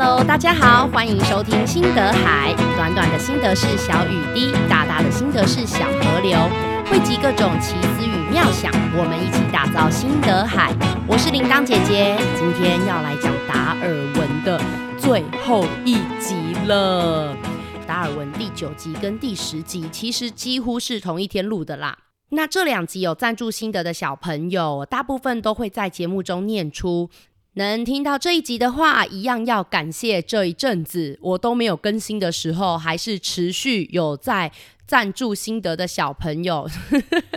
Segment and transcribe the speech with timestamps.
[0.00, 2.54] Hello，大家好，欢迎收听心得海。
[2.76, 6.38] 短短的心得是小雨滴，大大的心得是小河流，
[6.86, 10.72] 汇集各种奇思与妙想，我们一起打造心得海。
[11.08, 14.62] 我是铃铛姐姐，今天要来讲达尔文的
[14.96, 17.36] 最后一集了。
[17.84, 21.98] 达尔文第九集跟第十集其实几乎是同一天录的啦。
[22.28, 27.10] 那这两集有赞助心得的小朋友，大部分都会在节目中念出。
[27.58, 34.50] 能听到这一集的话，一样要感谢这一阵子我都没有更新的时候，还是持续有在
[34.86, 36.70] 赞助心得的小朋友，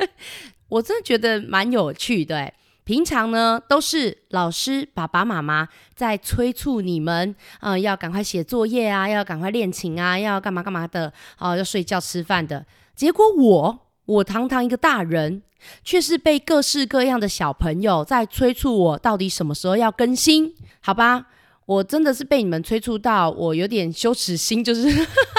[0.69, 2.53] 我真的觉得蛮有趣的。
[2.83, 11.07] 平常呢都是老师、爸爸妈妈在催促你们，啊、要赶快写作业啊，要赶快练琴啊，要干嘛干嘛的，
[11.39, 12.65] 哦、呃，要睡觉吃饭的。
[12.95, 13.79] 结果我，
[14.15, 15.41] 我堂堂一个大人。
[15.83, 20.51] 却是被各式各样的小朋友在催促我，到底什么时候要更新？
[20.79, 21.27] 好吧，
[21.67, 24.89] 我真的是被你们催促到，我有点羞耻心，就是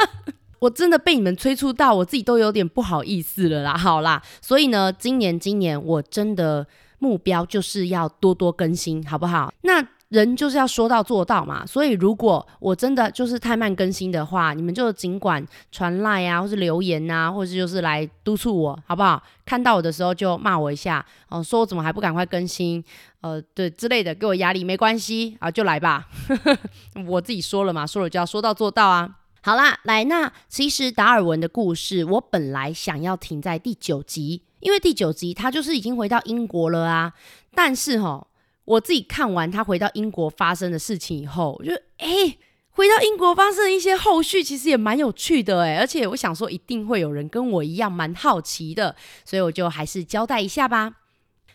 [0.61, 3.77] 我真的被你们催促到，我自己都有点不好意思了啦。
[3.77, 6.65] 好啦，所以呢，今年今年我真的
[7.01, 9.53] 目标就是要多多更新，好不好？
[9.63, 9.85] 那。
[10.13, 19.23] 人就是要说到做到嘛，所以如果我真的就是太慢更新的话，你们就尽管传赖啊，或是留言啊，或者就是来督促我，好不好？
[19.47, 22.85] 看到我的时候就骂我一下，哦、说我怎么还不赶快更新，
[23.23, 26.07] 呃，对之类的，给我压力没关系啊，就来吧。
[27.09, 29.17] 我自己说了嘛，说了就要说到做到啊。
[29.41, 37.15] 好啦，来，那其实达尔文的故事，我本来想要停在第九集，因为第九集他就是已经回到英国了啊，
[37.55, 38.25] 但是齁。
[38.65, 42.37] 我自己看完他回到英国发生的事情以后，我觉得，哎、
[42.71, 51.02] 回到英国发生的一些后续，其实也蛮有趣的，哎，而且我想说，一定会有人跟我一样蛮好奇的，所以我就还是交代一下吧。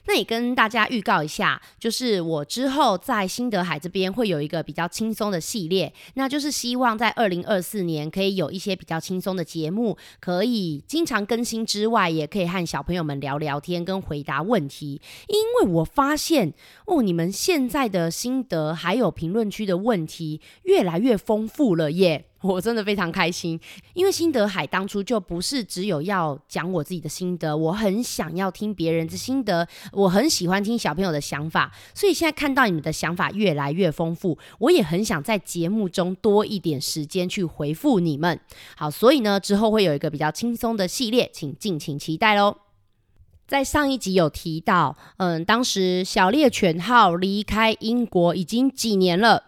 [0.07, 15.01] 那也跟大家预告一下，就是我之后在新德海这边会有一个比较轻松的系列，那就是希望在二零二四年可以有一些比较轻松的节目，可以经常更新之外，也可以和小朋友们聊聊天跟回答问题。
[15.27, 16.53] 因为我发现
[16.85, 22.26] 哦，你们现在的心得还有评论区的问题越来越丰富了耶。
[22.41, 23.59] 我真的非常开心，
[23.93, 38.39] 因为心得海当初就不是只有要讲我自己的心得，我很想要听别人的心得，我很喜欢听小朋友的想法，所以现在看到你们的想法越来越丰富，我也很想在节目中多一点时间去回复你们。
[38.75, 42.57] 好，所以呢，之后会有一个比较轻松的系列，请敬请期待喽。
[43.47, 49.43] 在上一集有提到，嗯，当时小猎犬号离开英国已经几年了，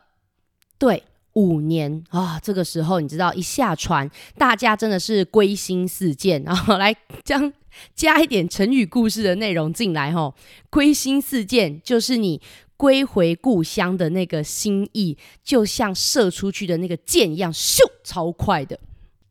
[0.80, 1.04] 对。
[1.40, 7.54] 五年啊，这个时候你知道一下船，大家真的是归心似箭，然后来将
[7.96, 10.34] 加一点成语故事的内容进来哦，
[10.70, 12.42] 归心似箭就是你
[12.76, 18.78] 归回故乡的那个心意，就像射出去的那个箭一样，咻，超快的。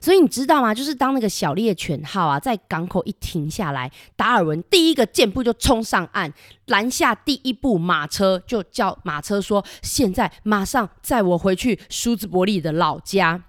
[0.00, 0.72] 所以你知道吗？
[0.72, 6.32] 就是当那个小猎犬号啊，在港口一停下来，达尔文第一个箭步就冲上岸，
[6.66, 13.42] 拦下第一部马车，就叫马车说：“现在马上载我回去舒兹伯利的老家。”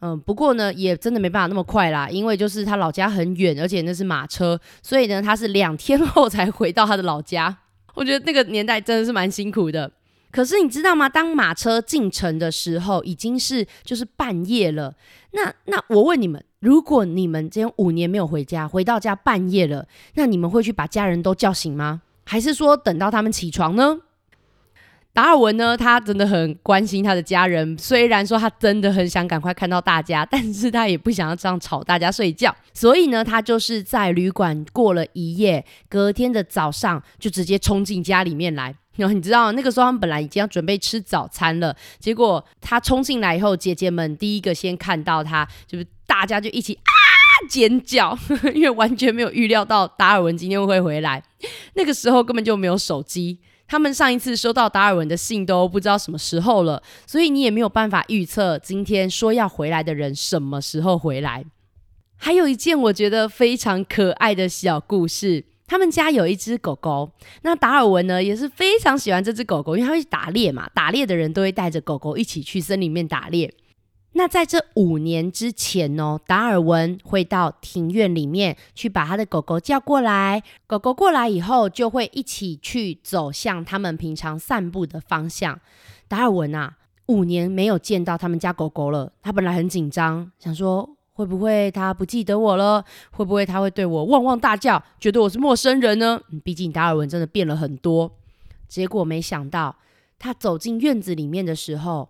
[0.00, 7.56] 嗯，不过呢，也真的没办法那么快啦，因为就是他老家很远，而且那是马车，所以呢，他是两天后才回到他的老家。
[7.94, 9.90] 我觉得那个年代真的是蛮辛苦的。
[10.36, 11.08] 可是你知道吗？
[11.08, 14.94] 当马车进城的时候，已经是就是半夜了。
[15.30, 22.02] 那那我问你们，如果你们今天五年没有回家，回到家半夜了，那你们会去把家人都叫醒吗？
[22.26, 24.00] 还是说等到他们起床呢？
[25.16, 38.74] 达尔文呢，他真的很关心他的家人，虽然说他真的很想赶快看到大家，但是他也不想要这样吵大家睡觉，所以呢，他就是在旅馆过了一夜，隔天的早上就直接冲进家里面来。
[38.96, 46.92] 然后你知道那个时候他们本来已经要准备吃早餐了，结果他冲进来以后，姐姐们第一个先看到他，就是大家就一起啊
[47.48, 48.18] 尖叫，
[48.54, 51.22] 因为完全没有预料到达尔文今天会回来。
[51.72, 61.44] 那个时候根本就没有手机，他们上一次收到达尔文的信都不知道什么时候了，所以你也没有办法预测今天说要回来的人什么时候回来。
[62.16, 65.44] 还有一件我觉得非常可爱的小故事。
[65.68, 67.10] 他们家有一只狗狗，
[67.42, 73.52] 那达尔文呢也是非常喜欢这只狗狗，因为他会打猎嘛，打猎的人都会带着狗狗一起去森林里面打猎。
[74.18, 85.60] 那在这五年之前哦，达尔文会到庭院里面去把他的狗狗叫过来，狗狗过来以后就会一起去走向他们平常散步的方向。
[86.08, 86.78] 达尔文啊，
[87.08, 92.82] 五年没有见到他们家狗狗了，他本来很紧张，想说会不会他不记得我了？
[93.10, 96.18] 会不会他会对我汪汪大叫，觉得我是陌生人呢？
[96.42, 98.10] 毕竟达尔文真的变了很多。
[98.66, 99.76] 结果没想到，
[100.18, 102.08] 他走进院子里面的时候，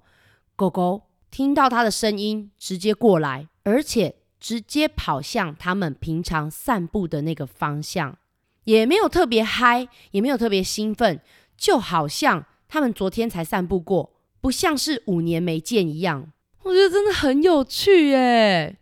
[0.54, 1.02] 狗狗。
[1.36, 8.16] 听到他的声音，直接过来，而且直接跑向他们平常散步的那个方向，
[8.64, 11.20] 也没有特别嗨，也没有特别兴奋，
[11.54, 16.32] 就好像他们昨天才散步过，不像是五年没见一样。
[16.62, 18.78] 我觉得真的很有趣耶。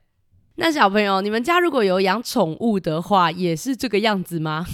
[0.54, 4.64] 那小朋友，你们家如果有养宠物的话，也是这个样子吗？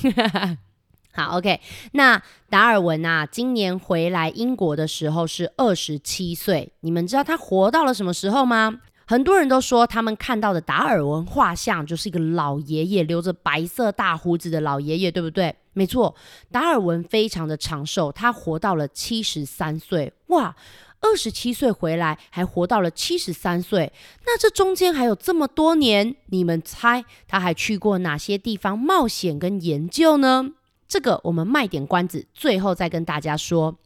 [1.13, 1.61] 好，OK。
[1.93, 6.73] 那达尔文啊，今年回来英国的时候是二十七岁。
[6.81, 8.81] 你们知道他活到了什么时候吗？
[9.07, 15.53] 很多人都说他们看到的达尔文画像就是一个老爷爷，留着白色大胡子的老爷爷，对不对？
[15.73, 16.15] 没错，
[16.53, 20.13] 达尔文非常的长寿，他活到了七十三岁。
[20.29, 20.55] 哇，
[21.01, 23.93] 二十七岁回来还活到了七十三岁，
[24.27, 30.53] 那这中间还有这么多年，你们猜他还去过哪些地方冒险跟研究呢？
[30.91, 33.79] 这个我们卖点关子，最后再跟大家说。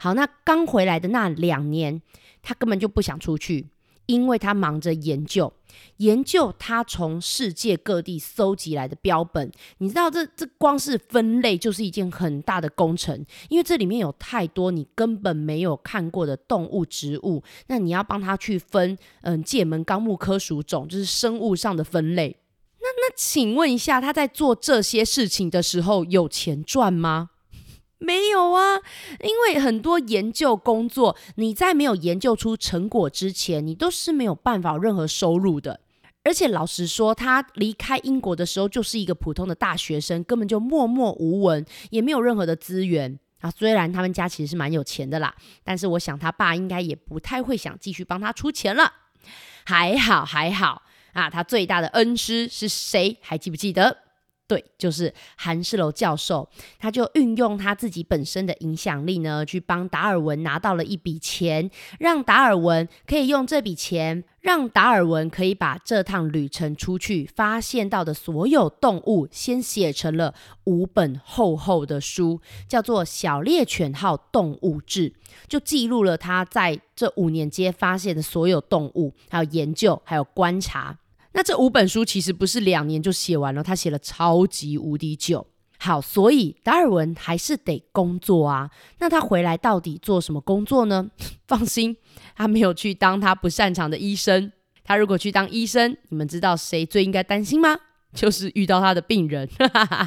[0.00, 2.02] 好，那刚回来的那两年，
[2.42, 3.68] 他根本就不想出去，
[4.06, 5.52] 因为他忙着研究，
[5.98, 9.48] 研究他从世界各地搜集来的标本。
[9.78, 22.36] 你知道这，这光是分类就是一件很大的工程，因为这里面有太多你根本没有看过的动物、植物，那你要帮他去分，嗯，界门纲目科属种，就是生物上的分类。
[22.96, 27.30] 那，请问一下，他在做这些事情的时候有钱赚吗？
[27.98, 28.80] 没有啊，
[29.22, 35.80] 因为很多研究工作，你在没有研究出成果之前，你都是没有办法任何收入的。
[36.22, 43.50] 而且老实说，他离开英国的时候就是一个普通的大学生，根本就默默无闻，也没有任何的资源啊。
[43.50, 45.34] 虽然他们家其实是蛮有钱的啦，
[45.64, 48.92] 但是我想他爸应该也不太会想继续帮他出钱了。
[49.64, 50.82] 还好，还好。
[51.12, 53.16] 啊，他最大的恩师是谁？
[53.20, 53.96] 还记不记得？
[54.46, 56.48] 对，就是韩世楼教授。
[56.80, 61.70] 他就运用他自己本身的影响力呢，去帮达尔文拿到了一笔钱，
[62.00, 70.34] 让达尔文可以用这笔钱，让达尔文可以把这趟旅程出去发现到的所有动物，先写成了
[70.64, 75.10] 五本厚厚的书，叫做《小猎犬号动物志》，
[75.46, 80.98] 就记录了他在这五年间发现的所有动物，还有研究，还有观察。
[81.32, 85.46] 那这五本书其实不是两年就写完了，他写了超级无敌久。
[85.78, 88.68] 好，所以达尔文还是得工作啊。
[88.98, 91.10] 那他回来到底做什么工作呢？
[91.48, 91.96] 放心，
[92.36, 94.52] 他没有去当他不擅长的医生。
[94.84, 97.78] 他如果去当医生，你们知道谁最应该担心吗？
[98.12, 99.48] 就是遇到他的病人。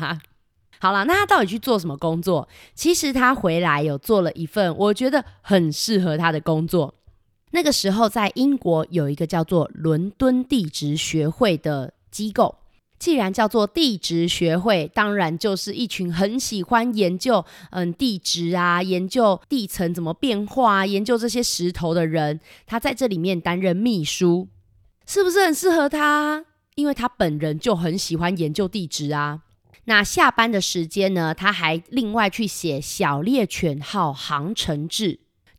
[0.79, 2.47] 好了，那他到底去做什么工作？
[2.75, 6.93] 其实他回来有做了一份我觉得很适合他的工作。
[7.55, 12.55] 那个时候，在英国有一个叫做伦敦地质学会的机构。
[12.97, 22.39] 既然叫做地质学会，当然就是一群很喜欢研究嗯地质啊，研究地层怎么变化，研究这些石头的人。
[22.65, 24.47] 他在这里面担任秘书，
[25.05, 26.45] 是不是很适合他？
[26.73, 29.41] 因为他本人就很喜欢研究地质啊。
[29.85, 35.11] 那下班的时间呢，他还另外去写《小猎犬号航程志》。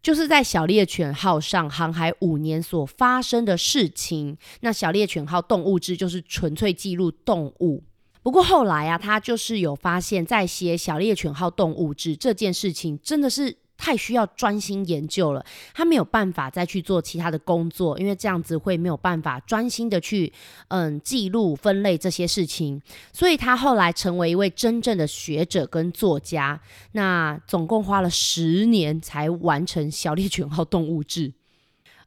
[0.04, 4.36] 就是在小猎犬号上航海五年所发生的事情。
[4.60, 7.82] 那小猎犬号动物志就是纯粹记录动物。
[8.22, 13.56] 不过后来啊，他就是有发现，在写小猎犬号动物志这件事情，真的是。
[13.76, 20.32] 太需要专心研究了，他没有办法再去做其他的工作，因为这样子会没有办法专心的去
[20.68, 22.80] 嗯记录分类这些事情，
[23.12, 26.60] 所以他后来成为一位真正的学者跟作家。
[26.92, 31.28] 那总共花了十年才完成《小猎犬号动物志》，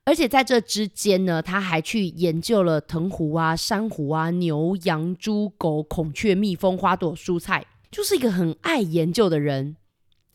[0.06, 9.76] 而且在这之间呢，他还去研究了藤壶啊、珊瑚啊、牛羊猪狗、孔雀、蜜蜂、花朵、蔬菜，就是一个很爱研究的人。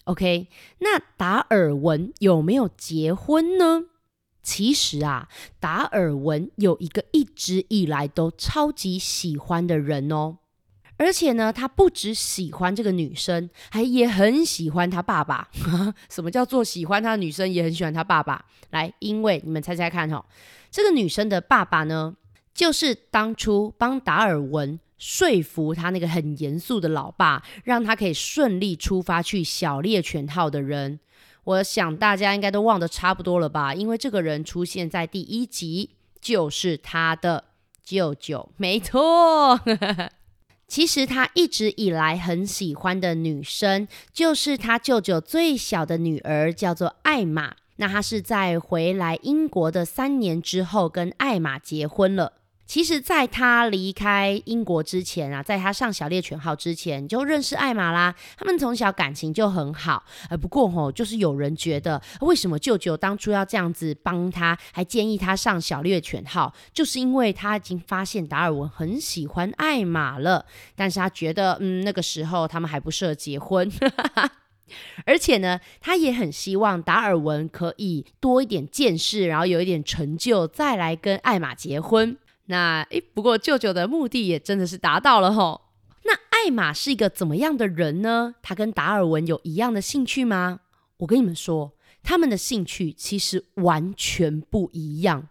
[0.04, 0.48] OK，
[0.80, 3.84] 那达尔文有没有结婚呢？
[4.42, 5.28] 其实啊，
[5.60, 10.38] 达尔文有一个一直以来都超级喜欢的人哦，
[10.96, 15.48] 而且呢，他不只喜欢这个女生，还也很喜欢他爸爸。
[16.10, 18.44] 什么叫做喜欢他的女生也很喜欢他爸爸？
[18.70, 20.24] 来，因为你们猜猜看哦，
[20.72, 22.16] 这个女生的爸爸呢，
[22.52, 31.00] 就是当初帮达尔文说服他那个很严肃的老爸，让他可以顺利出发去小猎犬号的人。
[31.42, 33.74] 我想大家应该都忘得差不多了吧？
[33.74, 35.90] 因为这个人出现在第一集，
[36.20, 37.46] 就是他的
[37.82, 38.48] 舅舅。
[38.56, 39.58] 没错，
[40.68, 47.56] 其实他一直以来很喜欢的女生，就是他舅舅最小的女儿，叫做艾玛。
[47.78, 52.34] 那他是在回来英国的三年之后，跟艾玛结婚了。
[52.64, 58.14] 其实，在他离开英国之前啊，在他上小猎犬号之前就认识艾玛啦。
[58.38, 60.02] 他们从小感情就很好。
[60.30, 70.46] 呃，不过吼，就是有人觉得，为什么舅舅当初要这样子帮他，还建议他上小猎犬号，就是因为他已经发现达尔文很喜欢艾玛了。
[70.74, 73.70] 但是他觉得，嗯，那个时候他们还不适合结婚。
[75.04, 82.16] 而且呢，他也很希望达尔文可以多一点见识，然后有一点成就，再来跟艾玛结婚。
[82.46, 85.60] 那诶，不过舅舅的目的也真的是达到了吼。
[86.04, 88.34] 那艾玛是一个怎么样的人呢？
[88.42, 90.60] 他跟达尔文有一样的兴趣吗？
[90.98, 91.72] 我跟你们说，
[92.02, 95.28] 他们的兴趣其实完全不一样。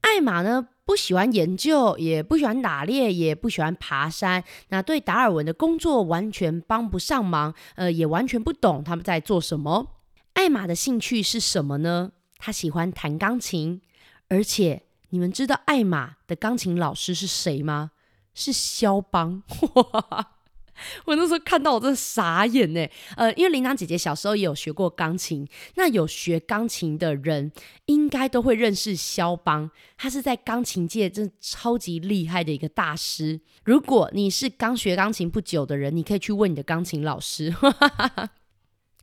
[0.00, 4.42] 艾玛呢，不喜欢研究，也不喜欢打猎，也不喜欢爬山。
[4.70, 10.00] 那对达尔文的工作完全帮不上忙，呃，也完全不懂他们在做什么。
[10.32, 12.12] 艾玛的兴趣是什么呢？
[12.38, 13.82] 她喜欢弹钢琴，
[14.28, 14.85] 而且。
[15.10, 17.92] 你们知道艾玛的钢琴老师是谁吗？
[18.34, 19.42] 是肖邦。
[21.06, 22.86] 我那时候看到我真的傻眼呢。
[23.16, 27.50] 呃，因为铃铛姐姐小时候也有学过钢琴，那有学钢琴的人
[27.86, 29.70] 应该都会认识肖邦。
[29.96, 33.40] 他是在钢琴界真的超级厉害的一个大师。
[33.64, 37.54] 如果你是刚学钢琴不久的人，你可以去问你的钢琴老师。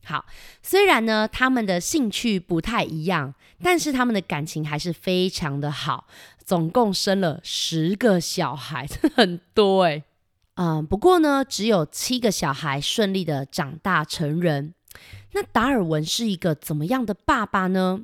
[0.04, 0.24] 好，
[0.62, 6.06] 虽然呢，他们的兴趣不太一样，但是他们的感情还是非常的好。
[6.44, 10.04] 总共生了十个小孩，很多哎。
[10.56, 14.74] 嗯，不过呢，只有七个小孩顺利的长大成人。
[15.32, 18.02] 那达尔文是一个怎么样的爸爸呢？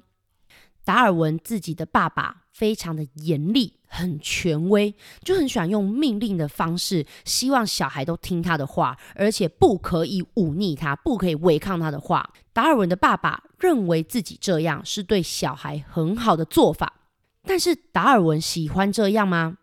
[0.85, 3.75] 达尔文自己的爸爸非常的严厉。
[3.93, 4.95] 很权威，
[5.25, 12.33] 就很喜欢用命令的方式，希望小孩都听他的话，而且不可以忤逆他，不可以违抗他的话。
[12.53, 16.95] 达尔文的爸爸认为自己这样是对小孩很好的做法，
[17.43, 19.59] 但是达尔文喜欢这样吗？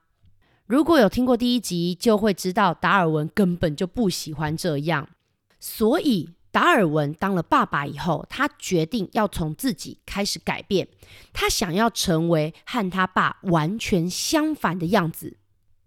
[0.66, 5.08] 如果有听过第一集，就会知道达尔文根本就不喜欢这样，
[5.60, 6.37] 所以。
[6.52, 10.88] 达尔文当了爸爸以后，他决定要从自己开始改变。
[11.34, 15.38] 他想要成为和他爸完全相反的样子。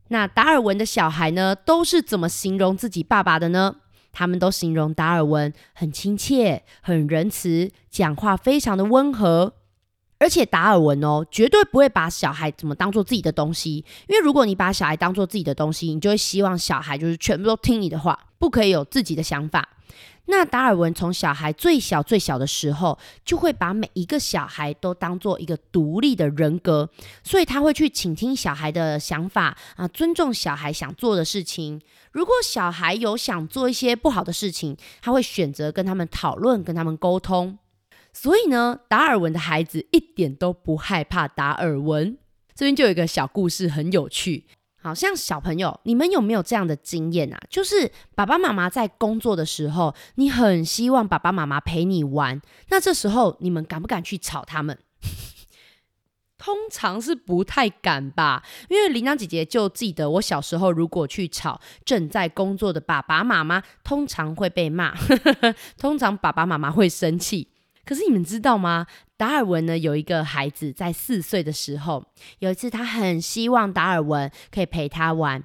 [0.09, 3.76] 那达尔文的小孩呢，都是怎么形容自己爸爸的呢？
[4.12, 9.55] 他们都形容达尔文很亲切、很仁慈，讲话非常的温和。
[10.19, 13.85] 而且达尔文哦，绝对不会把小孩怎么当做自己的东西。
[14.09, 19.67] 因为如果你把小孩当做自己的东西，你就会希望小孩就是全部都听你的话，不可以有自己的想法。
[20.26, 26.88] 那达尔文从小孩最小最小的时候，就会把每一个小孩都当做一个独立的人格，
[27.24, 31.80] 所以他会去倾听小孩的想法啊，尊重小孩想做的事情。
[32.12, 37.58] 如果小孩有想做一些不好的事情，他会选择跟他们讨论，跟他们沟通。
[38.12, 42.18] 所以呢，达尔文的孩子一点都不害怕达尔文。
[42.54, 44.46] 这边就有一个小故事，很有趣。
[44.82, 47.38] 好像小朋友，你们有没有这样的经验啊？
[47.50, 54.78] 就是爸爸妈妈在工作的时候，你很希望爸爸妈妈陪你玩，那这时候你们敢不敢去吵他们？
[56.38, 64.94] 通常是不太敢吧，因为铃铛姐姐就记得我小时候，如果去吵正在工作的爸爸妈妈，通常会被骂，
[65.76, 67.50] 通常爸爸妈妈会生气。
[67.90, 68.87] 可是你们知道吗？
[69.16, 72.04] 达尔文呢，有一个孩子，在四岁的时候，
[72.38, 75.42] 有一次他很希望达尔文可以陪他玩，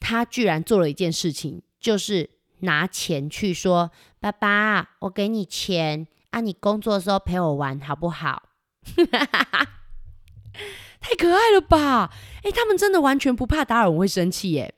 [0.00, 2.28] 他居然做了一件事情，就是
[2.62, 8.48] 拿钱去说：“爸爸，我给你钱，啊，你工作的时候陪我玩好不好？”
[10.98, 12.10] 太可爱了吧！
[12.42, 14.74] 诶，他们真的完全不怕达尔文会生气耶。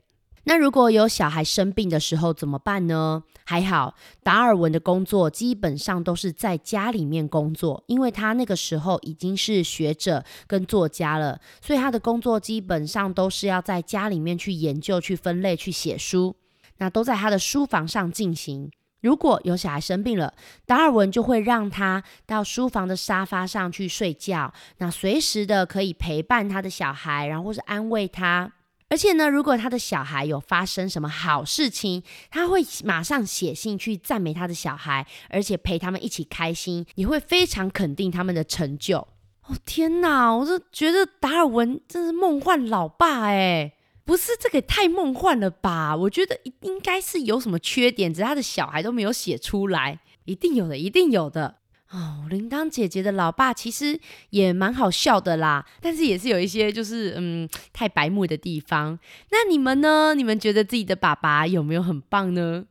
[0.49, 3.23] 那如果有小孩生病的时候怎么办呢？
[3.45, 16.35] 还好，达尔文的工作基本上都是在家里面工作，因为他那个时候已经是学者跟作家了，所以他的工作基本上都是要在家里面去研究、去分类、去写书，
[16.78, 18.71] 那都在他的书房上进行。
[19.02, 20.33] 如果有小孩生病了，
[20.64, 28.50] 达尔文就会让他到书房的沙发上去睡觉，那随时的可以陪伴他的小孩，然后是安慰他。
[28.90, 39.07] 而且呢，如果他的小孩有发生什么好事情，他会马上写信去赞美他的小孩，而且陪他们一起开心，也会非常肯定他们的成就。
[39.47, 43.75] 哦天哪，我就觉得达尔文真是梦幻老爸哎！
[44.04, 45.95] 不是这个也太梦幻了吧？
[45.95, 51.58] 我觉得应该是有什么缺点，只是他的小孩都没有写出来，一定有的，一定有的。
[51.90, 53.99] 哦，铃铛姐姐的老爸其实
[54.30, 58.99] 也蛮好笑的啦，但是也是有一些就是嗯太白目的地方。
[59.30, 60.14] 那你们呢？
[60.14, 62.66] 你们觉得自己的爸爸有没有很棒呢？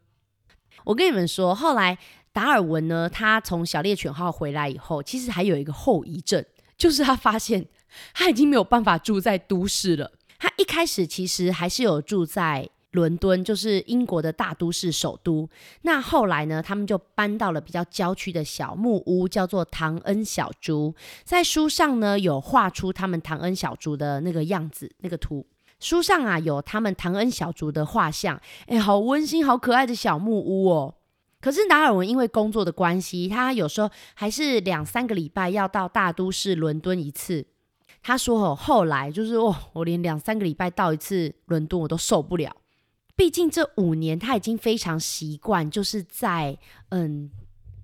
[0.83, 1.97] 我跟你们说，后来
[2.31, 6.45] 达尔文呢，他从小猎犬号回来以后，其实还有一个后遗症，
[6.77, 7.65] 就是他发现
[8.13, 10.12] 他已经没有办法住在都市了。
[10.38, 15.48] 他一开始其实还是有住在伦敦，就是英国的大都市首都。
[15.84, 20.96] 那后来呢，他们就搬到了比较郊区的小木屋，叫做唐恩小猪。
[21.24, 25.46] 在书上呢，有画出他们唐恩小猪的那个样子，那个图。
[25.80, 30.96] 书上啊，有他们唐恩小猪的画像，哎，好温馨、好可爱的小木屋哦。
[31.39, 37.46] 可是达尔文因为工作的关系，他有时候还是两三个礼拜要到大都市伦敦一次。
[38.01, 42.56] 他说：“哦，后来就是哦，我连两三个礼拜到一次伦敦我都受不了。
[43.17, 46.57] 毕竟这五年他已经非常习惯，就是在
[46.89, 47.29] 嗯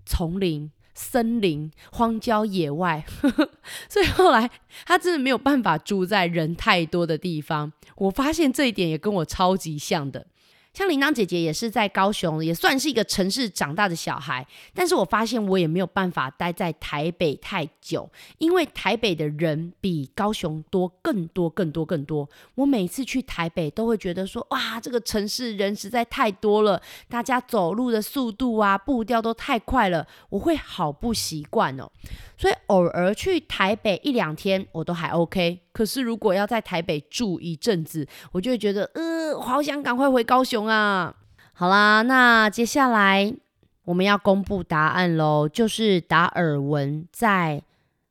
[0.05, 3.49] 丛林、森林、荒郊野外，呵呵，
[3.89, 4.49] 所以后来
[4.85, 7.73] 他真的没有办法住在人太多的地方。
[7.95, 10.27] 我发现这一点也跟我超级像的。”
[10.73, 14.45] 像铃铛姐姐也是在高雄，也算是一个城市长大的小孩。
[14.73, 22.27] 但是我发现我也没有办法待在台北太久，因为台北的人比高雄多更多更多更多。
[22.55, 31.87] 我每次去台北都会觉得说，哇，这个城市人实在太多了，大家走路的速度啊，步调都太快了，我会好不习惯哦。
[32.35, 41.13] 所以偶尔去台北一两天我都还 OK，可是如果要在台北住一阵子，我就会觉得，呃，好想赶快回高雄啊！
[41.51, 43.35] 好啦，那接下来
[43.83, 47.61] 我们要公布答案喽，就是达尔文在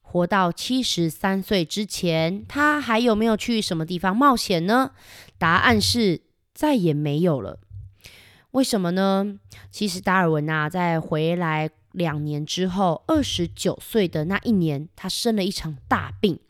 [0.02, 4.90] 活到七十三岁之前，他还有没有去什么地方冒险呢？
[5.38, 6.20] 答案是
[6.52, 7.58] 再也没有了。
[8.50, 9.38] 为什么呢？
[9.70, 11.70] 其实达尔文啊，在回来。
[11.92, 16.40] 两年之后，二十九岁的那一年，他生了一场大病。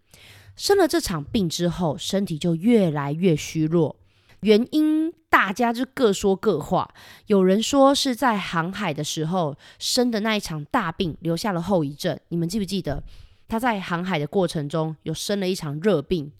[0.62, 3.96] 生了这场病之后，身体就越来越虚弱。
[4.42, 6.88] 原因大家就各说各话。
[7.26, 12.16] 有人说是在航海的时候生的那一场大病，留下了后遗症。
[12.28, 13.02] 你们记不记得
[13.48, 16.30] 他在航海的过程中有生了一场热病？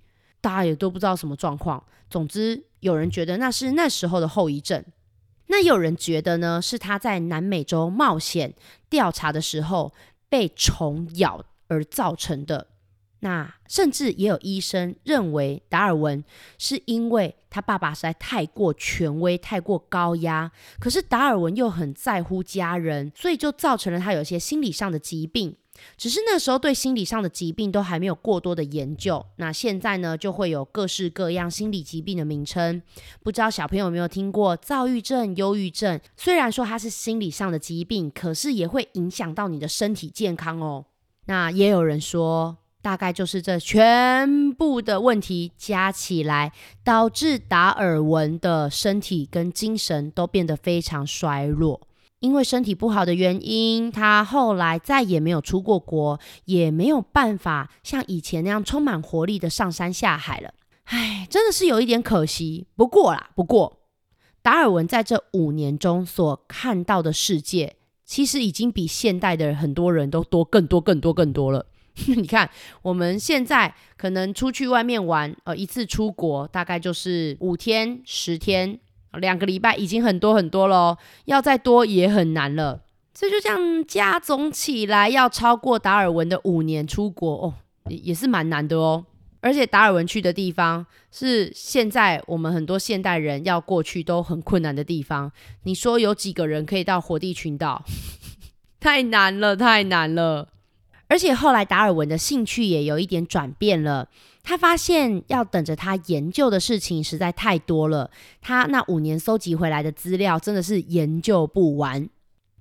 [0.41, 1.83] 大家也都不知道什么状况。
[2.09, 4.85] 总之，有人觉得那是那时候的后遗症。
[5.49, 8.55] 那有人觉得呢，是他在南美洲冒险
[8.89, 9.93] 调查的时候
[10.29, 12.69] 被虫咬而造成的。
[13.25, 16.25] 那甚至也有医生认为达尔文
[16.59, 25.55] 是因为他爸爸实在太过权威、太过高压，可是达尔文又很在乎家人，所以就造成了他有些心理上的疾病。
[25.97, 32.83] 只是那时候对心理上的疾病都还没有过多的研究，那现在呢，就会有各式各样心理疾病的名称。
[33.23, 35.99] 不知道小朋友有没有听过躁郁症、忧郁症？
[36.17, 40.85] 虽然说它是心理上的疾病，可是也会影响到你的身体健康哦。
[41.27, 51.81] 那也有人说，大概就是这全部的问题加起来，导致达尔文的身体跟精神都变得非常衰弱。
[52.18, 60.55] 因为身体不好的原因，他后来再也没有出过国，也没有办法像以前那样充满活力的上山下海了。
[60.85, 62.66] 唉，真的是有一点可惜。
[62.77, 63.79] 不过啦，不过
[64.40, 71.66] 达尔文在这五年中所看到的世界，其实已经比现代的很多人都多更多更多更多了。
[72.17, 72.49] 你看，
[72.83, 78.79] 我们现在可能出去外面玩，呃，一次出国大概就是五天、十天。
[79.19, 82.81] 两个礼拜已经很多很多了，要再多也很难了。
[83.13, 87.55] 所以就这样加总起来，要超过达尔文的五年出国哦，
[87.91, 89.05] 也也是蛮难的哦。
[89.43, 95.31] 而且达尔文去的地方是现在我们很多现代人要过去都很困难的地方。
[95.65, 97.85] 你说有几个人可以到火地群岛？
[98.81, 100.49] 太难了，太难了。
[101.12, 104.09] 而且后来达尔文的兴趣也有一点转变了。
[104.42, 112.09] 他发现要等着他研究的事情实在太多了，他那五年搜集回来的资料真的是研究不完。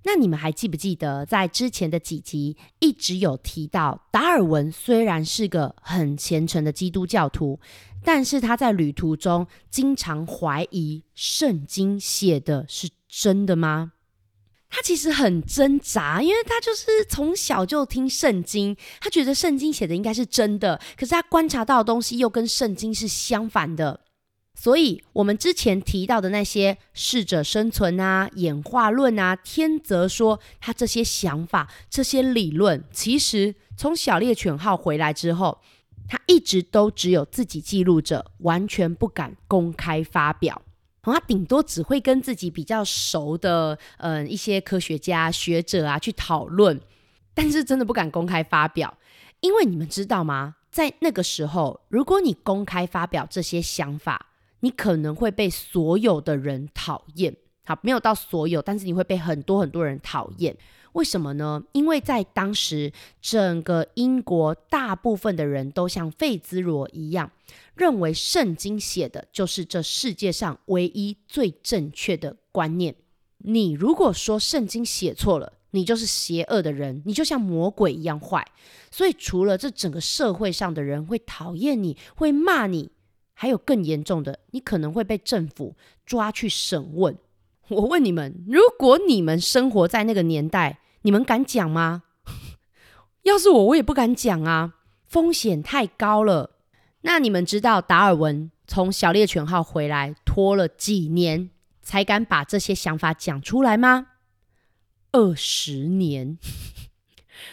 [0.03, 7.57] 那你们还记不记得，在之前的几集一直有提到，达尔文虽然是个很虔诚的基督教徒，
[8.03, 13.93] 但是他在旅途中经常怀疑圣经写的是真的吗？
[14.71, 23.99] 他其实很挣扎，因为他就是从小就听圣经，他觉得圣经写的应该是真的，可是他观察到的东西又跟圣经是相反的。
[24.53, 35.59] 所以，我们之前提到的那些适者生存啊、演化论啊、天择说，他这些想法、这些理论，其实从小猎犬号回来之后，
[36.07, 40.61] 他一直都只有自己记录着，完全不敢公开发表。
[41.03, 46.79] 他顶多只会跟自己比较熟的，嗯、一些科学家、学者啊去讨论，
[47.33, 48.97] 但是真的不敢公开发表，
[49.39, 50.55] 因为你们知道吗？
[50.69, 54.27] 在那个时候，如果你公开发表这些想法，
[54.61, 57.35] 你可能会被所有的人讨厌。
[57.65, 60.55] 好，没有到所有，但是你会被很多很多人讨厌。
[60.93, 61.63] 为什么呢？
[61.71, 67.31] 因为在当时，整个英国大部分的人都像费兹罗一样，
[67.75, 72.95] 认为圣经写的就是这世界上唯一最正确的观念。
[73.39, 78.45] 你如果说圣经写错了，你就是邪恶的人，你就像魔鬼一样坏。
[78.91, 82.91] 所以，除了这整个社会上的人会讨厌你，会骂你，
[83.33, 85.75] 还有更严重的，你可能会被政府
[86.05, 87.17] 抓去审问。
[87.69, 92.03] 我问你们，如果你们生活在那个年代，你们敢讲吗？
[93.23, 94.73] 要是我，我也不敢讲啊，
[95.05, 96.51] 风险太高了。
[97.01, 101.49] 那你们知道达尔文从小猎犬号回来拖了几年
[101.81, 104.07] 才敢把这些想法讲出来吗？
[105.11, 106.37] 二十年。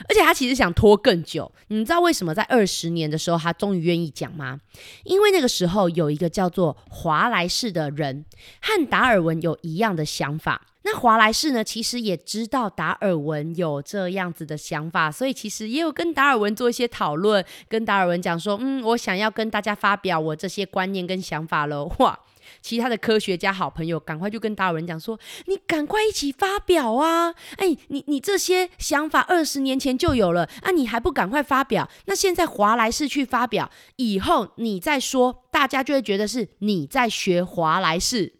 [0.08, 4.60] 而且他其实想拖更久，你知道为什么在二十年的时候他终于愿意讲吗？
[5.04, 8.24] 因为那个时候有一个叫做华莱士的人
[8.60, 10.62] 和达尔文有一样的想法。
[10.82, 22.18] 那华莱士呢，其实也知道达尔文有这样子的想法，所以其实也有跟达尔文做一些讨论，跟达尔文讲说：“嗯，我想要跟大家发表我这些观念跟想法了。”哇！
[22.60, 27.34] 其他的科学家好朋友赶快就跟达尔文讲说：“你赶快一起发表啊！
[27.56, 31.88] 哎，你你这些想法二十年前就有了啊，你还不赶快发表？
[32.06, 38.34] 那现在华莱士去发表，以后你再说，大家就会觉得是你在学华莱士。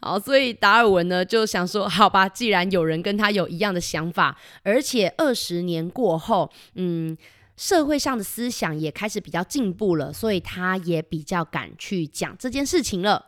[0.00, 7.16] 好，所以达尔文呢就想说：好吧，既然有人跟他有一样的想法，而且二十年过后，嗯。”
[7.62, 13.26] 社会上的思想也开始比较进步了，所以他也比较敢去讲这件事情了。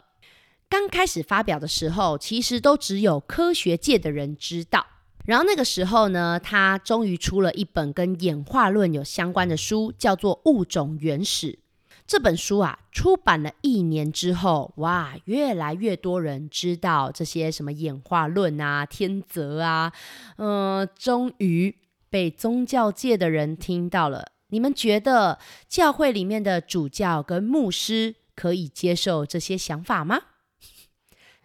[0.68, 4.84] 刚开始发表的时候，其实都只有科学界的人知道。
[5.24, 11.52] 然后那个时候呢，他终于出了一本跟演化论有相关的书，叫做《物种原始》。
[12.04, 19.92] 这本书啊，出版了一年之后，哇，越来越多人知道这些什么演化论啊、天择啊，
[20.38, 21.76] 嗯、终于。
[22.14, 30.20] 被宗教界的人听到了，你们觉得教会里面的主教跟牧师可以接受这些想法吗？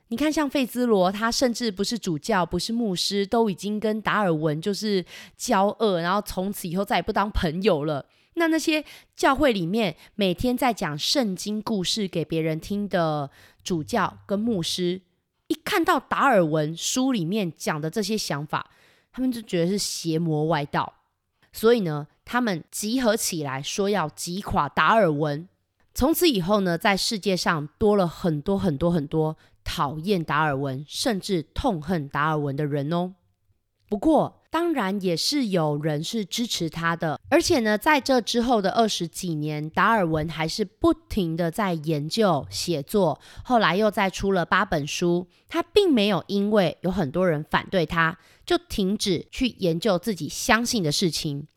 [0.10, 5.04] 你看，像费兹罗，他甚至不是主教，不是牧师，都已经跟达尔文就是
[5.36, 8.06] 交恶，然后从此以后再也不当朋友了。
[8.36, 13.32] 那那些教会里面每天在讲圣经故事给别人听的
[13.64, 15.02] 主教跟牧师，
[15.48, 18.70] 一看到达尔文书里面讲的这些想法，
[19.12, 20.94] 他们就觉得是邪魔外道，
[21.52, 25.48] 所以呢，他们集合起来说要击垮达尔文。
[25.94, 33.16] 从此以后呢，在世界上多了很多很多很多讨厌达尔文，甚至痛恨达尔文的人哦。
[33.90, 45.28] 不过，当然也是有人是支持他的，而且呢，在这之后的二十几年，达尔文还是不停地在研究写作，后来又再出了八本书。
[45.48, 51.48] 他并没有因为有很多人反对他，就停止去研究自己相信的事情。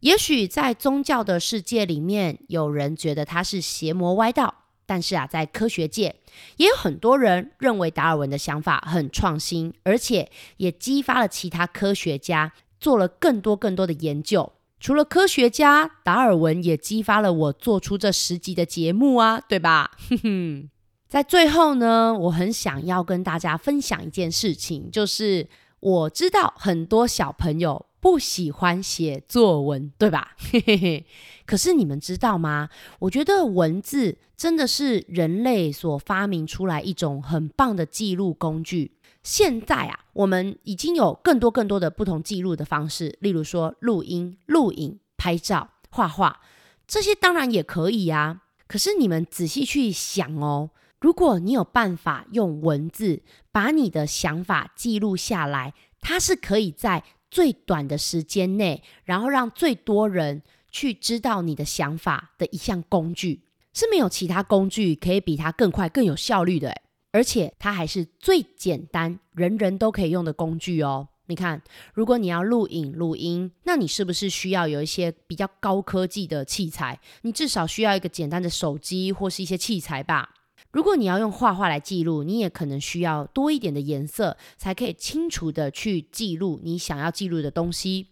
[0.00, 4.61] 也许在宗教的世界里面，有人觉得他是邪魔歪道。
[4.86, 6.14] 但是啊，在科学界
[6.56, 14.52] 也有很多人认为达尔文的想法很创新，而且也激发了其他科学家做了更多更多的研究。
[14.80, 19.92] 除了科学家，达尔文也激发了我做出这十集的节目啊，对吧？
[20.10, 20.70] 哼哼。
[21.08, 25.46] 在最后呢，我很想要跟大家分享一件事情，就是
[25.78, 27.86] 我知道很多小朋友。
[28.02, 30.34] 不喜欢写作文，对吧？
[30.36, 31.06] 嘿嘿嘿。
[31.46, 32.68] 可是你们知道吗？
[32.98, 38.96] 我觉得文字真的是人类所发明出来一种很棒的记录工具。
[39.22, 46.40] 现在啊，我们已经有更多更多的不同记录的方式，例如说录音、录影、拍照、画画，
[46.88, 48.40] 这些当然也可以呀。
[48.66, 63.40] 可是你们仔细去想哦，如果你有办法用文字把你的想法记录下来，它是可以在最短的时间内，然后让最多人去知道你的想法的一项工具，
[63.72, 66.82] 是没有其他工具可以比它更快、更有效率的诶。
[67.10, 71.08] 而且它还是最简单、人人都可以用的工具哦。
[71.26, 71.62] 你看，
[71.94, 77.00] 如果你要录影、录音，那你是不是需要有一些比较高科技的器材？
[77.22, 80.34] 你至少需要一个简单的手机或是一些器材吧。
[80.72, 88.08] 如果你要用画画来记录，你也可能需要多一点的颜色，才可以清楚的去记录你想要记录的东西。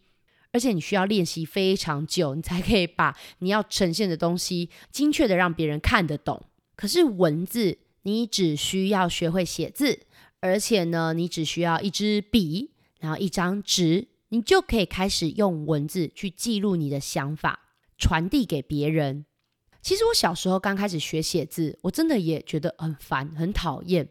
[0.53, 6.43] 而且你需要练习非常久，你才可以把你要呈现的东西精确的让别人看得懂。
[6.77, 10.01] 可是文字，你只需要学会写字，
[10.41, 17.61] 而且呢，你只需要一支笔，然后一张纸，你就可以开始用文字去记录你的想法，
[17.97, 19.25] 传递给别人。
[19.83, 24.09] 其实我小时候刚开始学写字，我真的也觉得很烦、很讨厌。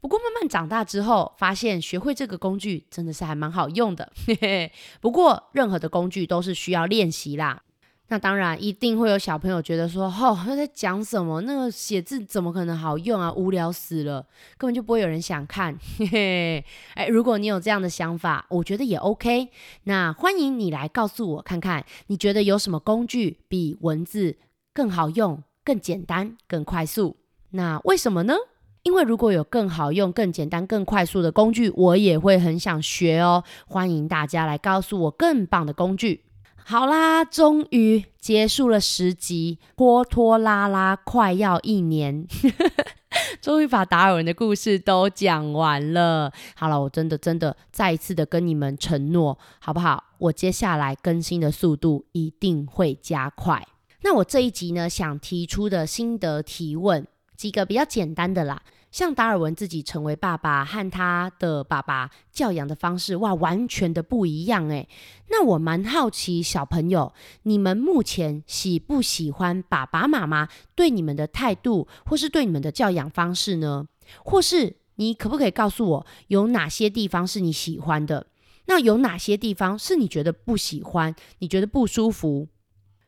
[0.00, 4.10] 不过慢慢长大之后，发现学会这个工具真的是还蛮好用的。
[4.26, 4.72] 嘿嘿。
[5.00, 7.62] 不过任何的工具都是需要练习啦。
[8.08, 11.42] 那当然一定会有小朋友觉得说：“哦，他在讲什么？
[11.42, 13.32] 那个写字怎么可能好用啊？
[13.32, 14.26] 无聊死了，
[14.58, 16.64] 根本就不会有人想看。”嘿嘿。
[16.94, 19.50] 哎，如果你有这样的想法，我觉得也 OK。
[19.84, 24.38] 那欢迎你来告诉我看看，你觉得有什么工具比文字
[24.72, 27.16] 更好用、更简单、更快速？
[27.50, 28.34] 那为什么呢？
[28.82, 33.44] 因为如果有更好用、更简单、更快速的工具，我也会很想学哦。
[33.66, 36.24] 欢迎大家来告诉我更棒的工具。
[36.56, 42.26] 好啦，终于结束了十集，拖拖拉拉快要一年，
[43.42, 46.32] 终于把达尔文的故事都讲完了。
[46.54, 50.04] 好了，我真的真的再一次的跟你们承诺，好不好？
[50.18, 53.66] 我接下来更新的速度一定会加快。
[54.02, 57.06] 那我这一集呢，想提出的心得提问。
[57.36, 58.60] 几个比较简单的啦，
[58.90, 64.86] 像达尔文自己成为爸爸和他的爸爸教养的方式，哇，完全的不一样诶。
[65.30, 73.86] 那我蛮好奇，小朋友，你们目前喜不喜欢爸爸妈妈对你们的态度，或是对你们的教养方式呢？
[74.22, 78.26] 或是你可不可以告诉我，有哪些地方是你喜欢的？
[78.66, 82.48] 那有哪些地方是你觉得不喜欢，你觉得不舒服，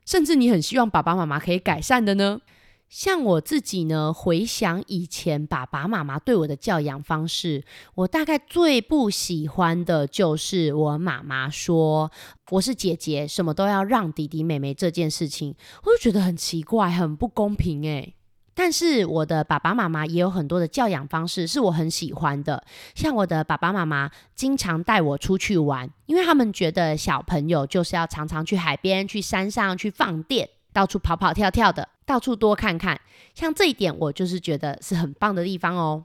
[0.04, 2.40] 甚至你很希望爸爸妈妈可以改善的呢？
[2.88, 12.12] 像我自己呢，回想以前爸爸妈妈对我的教养方式，我大概最不喜欢的就是我妈妈说
[12.50, 18.14] 我是姐姐，什么都要让弟弟妹妹这件事情，我就觉得很奇怪，很不公平诶。
[18.54, 22.62] 但是我的爸爸妈妈也有很多的教养方式是我很喜欢的，
[22.94, 31.88] 像我的爸爸妈妈经常带我出去玩，因为他们觉得小朋友就是要常常去海边、去山上、去放电，到处跑跑跳跳的。
[32.04, 33.00] 到处多看看，
[33.32, 36.04] 像这一点，我就是觉得是很棒的地方哦。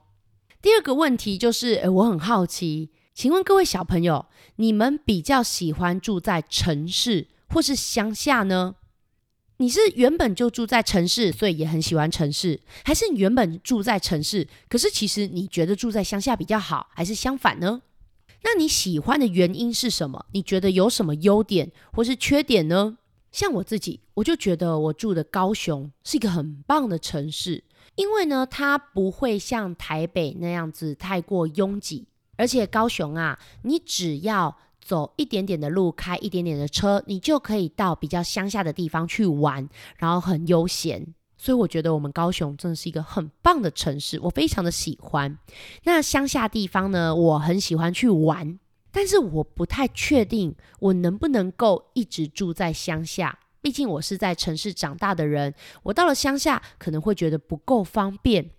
[0.62, 4.24] 第二个问题就是，诶，我很好奇，请问各位小朋友，
[4.56, 8.76] 你们比较喜欢住在城市或是乡下呢？
[9.60, 17.82] 你是原本就住在城市，所以也很喜欢城市，还是你原本住在城市，可是其实你觉得住在乡下比较好，还是相反呢？
[18.44, 20.26] 那你喜欢的原因是什么？
[20.30, 22.98] 你觉得有什么优点或是缺点呢？
[23.32, 27.64] 像我自己，我就觉得我住的高雄是一个很棒的城市，
[27.96, 34.56] 因为呢，它不会像台北那样子太过拥挤，而且高雄啊，你只要
[34.88, 41.14] 走一点点的路，开一点点的车，你就可以到比较乡下的地方去玩，然后很悠闲。
[41.36, 45.36] 所以我觉得我们高雄真的是一个很棒的城市，我非常的喜欢。
[45.84, 48.58] 那乡下地方呢，我很喜欢去玩。
[48.90, 58.50] 但是我不太确定我能不能够一直住在乡下，毕竟我是在城市长大的人，我到了乡下可能会觉得不够方便。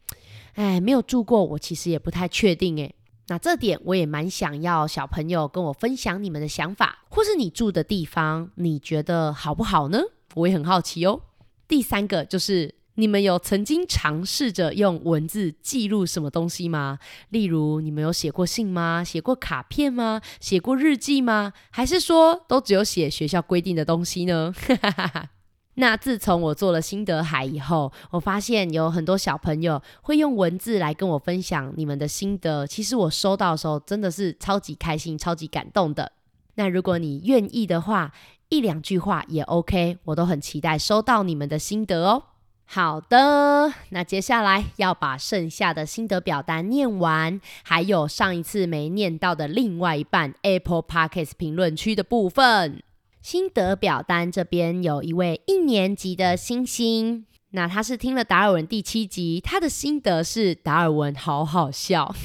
[0.54, 2.94] 哎，没有住过，我其实也不太确定哎。
[3.30, 10.00] 那这点我也蛮想要小朋友跟我分享你们的想法，或是你住的地方，你觉得好不好呢？
[10.36, 11.22] 我也很好奇哦。
[11.68, 12.76] 第三个就是。
[12.96, 17.00] 你们有曾经尝试着用文字记录什么东西吗？
[17.30, 19.02] 例如，你们有写过信吗？
[19.06, 20.20] 写过卡片吗？
[20.42, 21.54] 写过日记吗？
[21.70, 24.54] 还是说都只有写学校规定的东西呢？
[25.80, 32.68] 那自从我做了心得海以后，我发现有很多小朋友会用文字来跟我分享你们的心得。
[32.68, 36.12] 其实我收到的时候真的是超级开心、超级感动的。
[36.56, 38.12] 那如果你愿意的话，
[38.50, 42.24] 一两句话也 OK，我都很期待收到你们的心得哦。
[42.66, 52.84] 好的，那接下来要把剩下的心得表单念完，还有上一次没念到的另外一半 Apple Podcast 评论区的部分。
[53.30, 62.16] 心得表单这边有一位一年级的星星，那他是听了达尔文第七集，他的心得是达尔文好好笑。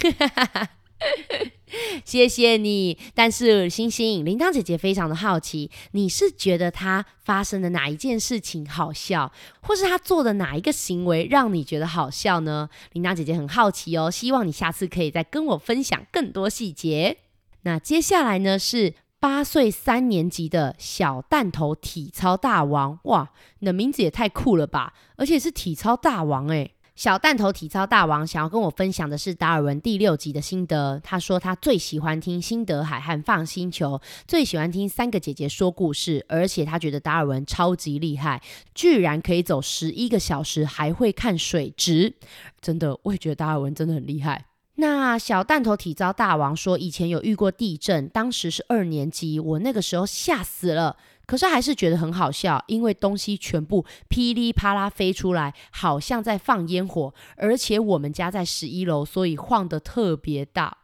[2.06, 12.70] 谢谢你，但是星星铃铛姐姐非常的好奇，你是觉得他发生的哪一件事情好笑，或是他做的哪一个行为让你觉得好笑呢？
[12.94, 17.18] 铃铛姐姐很好奇哦，希望你下次可以再跟我分享更多细节。
[17.66, 26.74] 那接下来呢，是八岁三年级的小弹头体操大王，哇，你的名字也太酷了吧，而且是体操大王诶。
[26.94, 31.00] 小弹头体操大王想要跟我分享的是达尔文第六集的心得。
[31.02, 38.42] 他说他最喜欢听辛德海和放星球，最喜欢听三个姐姐说故事，而且他觉得达尔文超级厉害，
[38.74, 42.12] 居然可以走十一个小时还会看水质。
[42.60, 44.44] 真的，我也觉得达尔文真的很厉害。
[44.76, 50.96] 那小弹头体操大王说，以前有遇过地震，当时是二年级，我那个时候吓死了。
[51.26, 57.14] 可是还是觉得很好笑，因为东西全部噼里啪啦飞出来，好像在放烟火。
[57.36, 60.76] 而且我们家在十一楼，所以晃得特别大。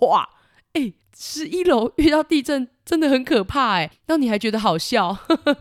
[0.00, 0.30] 哇，
[0.72, 3.88] 诶，十一楼遇到地震真的很可怕哎。
[4.08, 5.16] 那你还觉得好笑？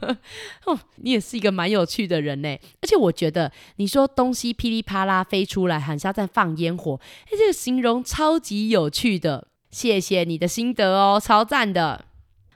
[0.66, 2.50] 哦，你也是一个蛮有趣的人呢。
[2.82, 9.50] 而且我觉得你说东西噼里啪啦飞出来，好像在放烟火，哎，这个形容超级有趣的。
[9.70, 12.06] 谢谢你的心得哦，超赞的。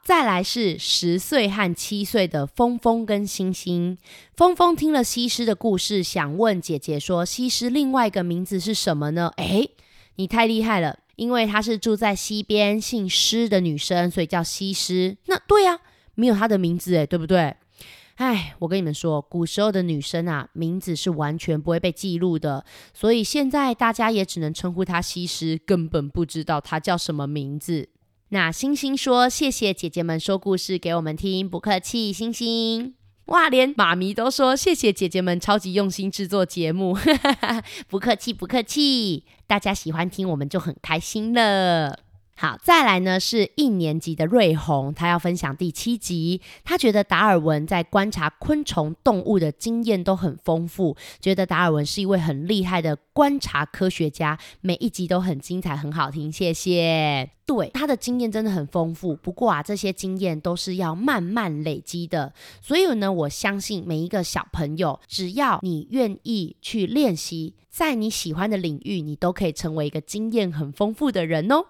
[0.02, 3.96] 再来是十岁和七岁的峰峰跟星星。
[4.36, 9.70] 峰峰听了西施的故事，想问姐姐说：“西施另外一个名字是什么呢？”诶，
[10.16, 15.16] 你太厉害了，因为她是住在西边，姓施的女生，所以叫西施。
[15.26, 15.80] 那对呀，
[16.14, 17.56] 没有她的名字，诶，对不对？
[18.16, 27.90] 哎，我跟你们说，古时候的女生啊，名字是完全不会被记录的，所以现在大家也只能称呼她西施，根本不知道她叫什么名字。
[28.30, 32.94] 那星星说：“谢谢姐姐们说故事给我们听，不客气。”星星，
[33.26, 36.96] 哇，连妈咪都说谢谢姐姐们超级用心制作节目，
[37.88, 39.24] 不客气，不客气。
[39.48, 42.05] 大家喜欢听，我们就很开心了。
[42.38, 46.42] 好，再来呢是一年级的瑞红，他要分享第七集。
[46.64, 54.38] 他觉得达尔文在观察昆虫、动物的经验都很丰富，觉得达尔文是一位很厉害的观察科学家。
[54.60, 56.30] 每一集都很精彩，很好听。
[56.30, 57.30] 谢谢。
[57.46, 62.34] 对，他的经验真的很丰富，不过啊，这些经验都是要慢慢累积的。
[62.60, 71.64] 所以呢，我相信每一个小朋友，只要你愿意去练习，在你喜欢的领域，你都可以成为一个经验很丰富的人哦。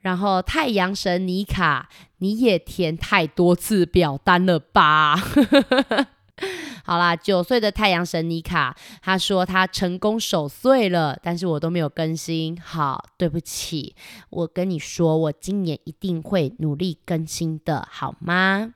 [0.00, 5.16] 然后太阳神尼卡，你也填太多次表单了吧？
[6.84, 12.56] 好啦，九岁的太阳神尼卡，他说他成功守岁了，但是我都没有更新。
[12.60, 13.96] 好，对不起，
[14.30, 18.74] 我跟你说，我今年一定会努力更新的，好吗？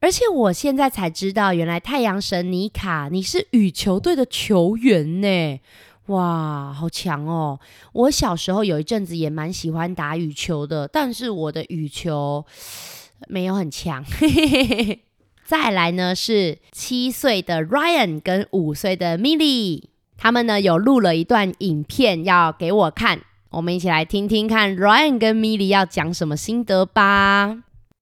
[0.00, 5.60] 而且我现在才知道，原来太阳神尼卡，你是羽球队的球员呢。
[6.08, 7.58] 哇，好强哦！
[7.94, 12.44] 我小时候有一阵子也蛮喜欢打羽球的，但是我的羽球
[13.26, 14.04] 没有很强。
[15.46, 19.84] 再来呢是七岁的 Ryan 跟五岁的 Milly，
[20.18, 27.46] 他们呢有录了一段影片要给我看，我们一起来听听看 Ryan 跟 Milly 要讲什么心得吧。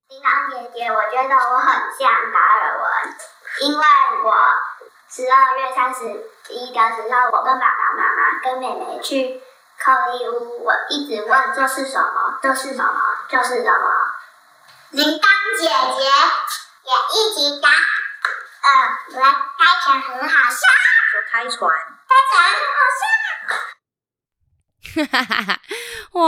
[0.09, 2.83] 叮当姐姐，我觉得我很像达尔文，
[3.63, 3.85] 因为
[4.25, 4.33] 我
[5.09, 6.33] 十二月三十。
[6.51, 9.41] 一的时候，我跟爸爸妈妈跟妹妹去
[9.79, 12.39] 扣礼物，我一直问这是什么？
[12.43, 13.01] 这是什么？
[13.29, 13.91] 这是什么？
[14.91, 15.27] 铃铛
[15.59, 16.03] 姐姐
[16.85, 18.71] 也一直答，呃，
[19.21, 20.61] 来，开船很好笑。
[21.11, 21.71] 说开船，
[22.09, 23.03] 开船很好笑。
[24.95, 25.61] 哈哈哈哈！
[26.13, 26.21] 哇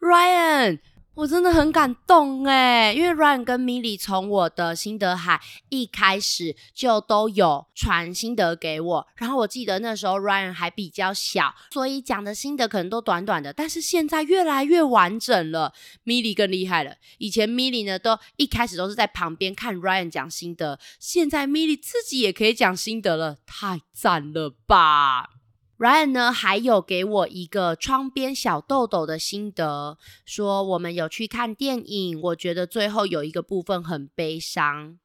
[0.00, 0.80] ，Ryan。
[1.16, 15.72] 我真的很感动哎，因为 Ryan 跟 Milly 从我的心得海一开始就都有传心得给我，然后我记得那时候 Ryan 还比较小，所以讲的心得可能都短短的，但是现在越来越完整了。
[16.04, 25.30] Milly 更厉害了，以前 Milly 呢都一开始都是在旁边看 Ryan 讲心得，现在 Milly 自己也可以讲心得了，太赞了吧
[25.78, 34.98] ！Ryan 呢，还有给我一个窗边小豆豆的心得，说我们有去看电影，我觉得最后有一个部分很悲伤。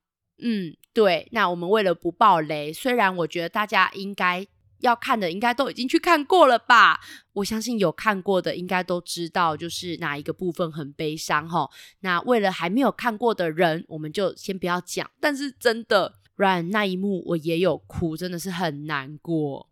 [0.43, 4.47] 嗯，对，那我们为了不爆雷，虽然我觉得大家应该
[4.79, 6.99] 要看的，应该都已经去看过了吧？
[7.33, 11.69] 我相信有看过的应该都知道，就是哪一个部分很悲伤哈。
[11.99, 15.07] 那为了还没有看过的人，我们就先不要讲。
[15.19, 19.69] 但是真的，Ryan 那一幕我也有哭，真的是很难过。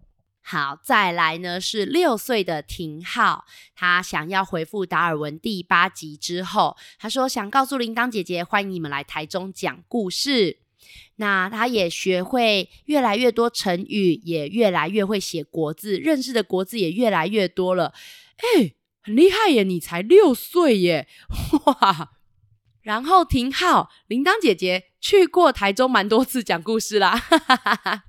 [0.52, 10.58] 好，再来呢是六岁的廷浩，他想要回复达尔文第八集之后，他说想告诉铃铛姐姐，欢迎你们来台中讲故事。
[11.18, 17.94] 那他也学会越来越多成语，也越来越会写国字，认识的国字也越来越多了。
[18.38, 18.74] 哎，
[19.04, 19.62] 很厉害耶！
[19.62, 21.08] 你才六岁耶，
[21.66, 22.10] 哇！
[22.82, 28.04] 然后廷浩，铃铛姐姐去过台中蛮多次讲故事啦，哈哈哈哈。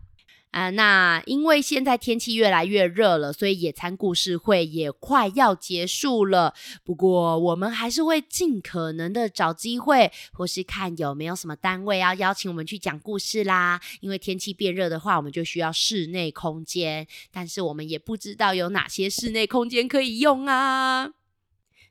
[0.51, 6.55] 啊、那因为现在天气越来越热了，所以野餐故事会也快要结束了。
[6.85, 13.81] 不过我们还是会尽可能的找机会，或是看有没有什么单位要邀请我们去讲故事啦。
[14.01, 21.13] 因为天气变热的话，我们就需要室内空间，但是我们也不知道有哪些室内空间可以用啊。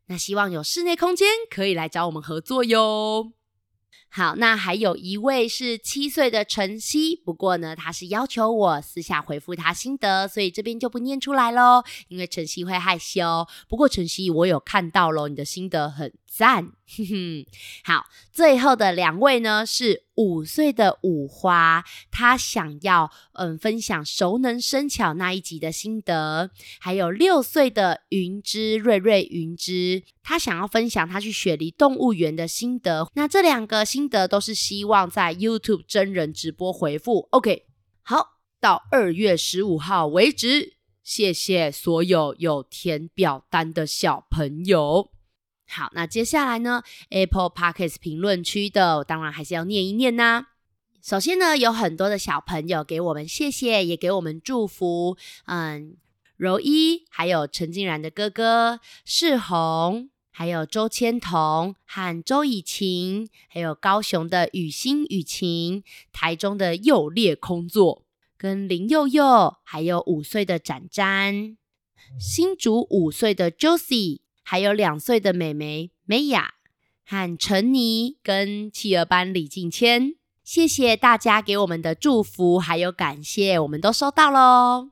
[0.08, 3.32] 那希望有室内空间可以来找我们合作哟。
[4.12, 13.48] 好，那还有一位是七岁的晨曦，不过呢，他是要求我私下回复他心得，所以这边就不念出来喽，因为晨曦会害羞。
[13.68, 17.46] 不过晨曦，我有看到喽，你的心得很赞，哼哼。
[17.84, 33.08] 好，最后的两位呢是五岁的五花，他想要嗯分享熟能生巧那一集的心得，还有六岁的云之瑞瑞云之，他想要分享他去雪梨动物园的心得。
[33.14, 37.28] 那这两个心得都是希望在 YouTube 真人直播回复。
[37.32, 37.68] OK，
[38.02, 40.74] 好，到二月十五号为止，
[41.04, 45.12] 谢谢所有有填表单的小朋友。
[45.72, 50.48] 好，那接下来呢，Apple Podcast 评论区的，当然还是要念一念呐。
[51.02, 55.16] 首先呢，有很多的小朋友给我们谢谢，也给我们祝福。
[55.46, 55.96] 嗯，
[56.38, 68.06] 柔一，还有陈静然的哥哥世宏，还有周千彤和周以晴，还有高雄的雨欣雨晴，台中的又烈空座
[68.38, 71.56] 跟林佑佑，还有五岁的展展，
[72.20, 74.22] 新竹五岁的 Josie。
[74.52, 76.56] 还有两岁的妹妹美雅
[77.06, 84.90] 和陈妮跟企鹅班李静谦，谢谢大家给我们的祝福还有感谢，我们都收到喽。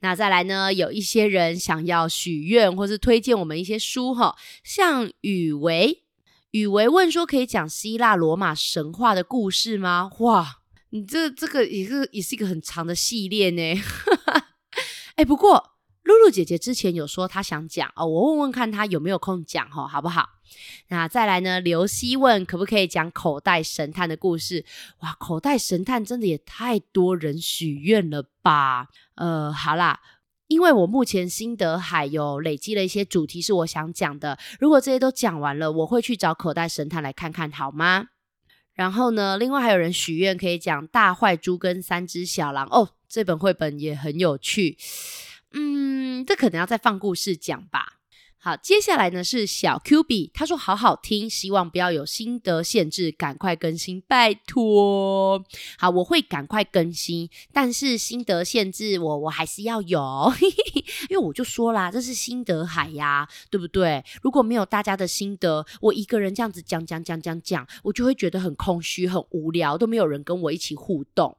[0.00, 4.34] 那再来呢，有一些人想要许愿或是推荐我们一些书哈，
[4.64, 6.02] 像雨维，
[6.50, 10.10] 雨维问说可以讲希腊罗马神话的故事吗？
[10.18, 10.56] 哇，
[10.90, 13.80] 你这这个也是也是一个很长的系列呢。
[15.14, 15.75] 哎，不过。
[16.06, 20.28] 露露姐姐之前有说她想讲哦，我问问看她有没有空讲哦，好不好？
[20.88, 21.60] 那再来呢？
[21.60, 24.64] 刘希问可不可以讲口袋神探的故事？
[25.00, 28.86] 哇，口袋神探真的也太多人许愿了吧？
[29.16, 30.00] 呃，好啦，
[30.46, 38.06] 因为我目前心得海有累积了一些主题是我想讲的，如果这些都讲完了，我会去找口袋神探来看看，好吗？
[38.74, 44.78] 然后呢，另外还有人许愿可以讲大坏猪跟三只小狼哦，这本绘本也很有趣。
[45.58, 47.94] 嗯，这可能要再放故事讲吧。
[48.38, 55.42] 好，接下来呢是小 Q B，他说好好听，希望不要有心得限制，赶快更新，拜托。
[55.78, 60.32] 好，我会赶快更新，但是心得限制我我还是要有，
[61.08, 64.04] 因为我就说啦，这是心得海呀，对不对？
[64.22, 71.38] 如果没有大家的心得，我一个人这样子讲讲讲讲讲，我就会觉得很空虚、很无聊，都没有人跟我一起互动。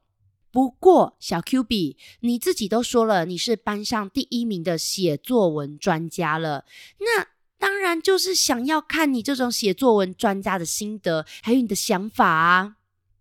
[0.50, 6.64] 不过，小 Q B，你自己都说了，你是班上第一名的写作文专家了，
[7.00, 7.26] 那
[7.58, 12.76] 当然就是想要看你这种写作文专家的心得，还有你的想法啊。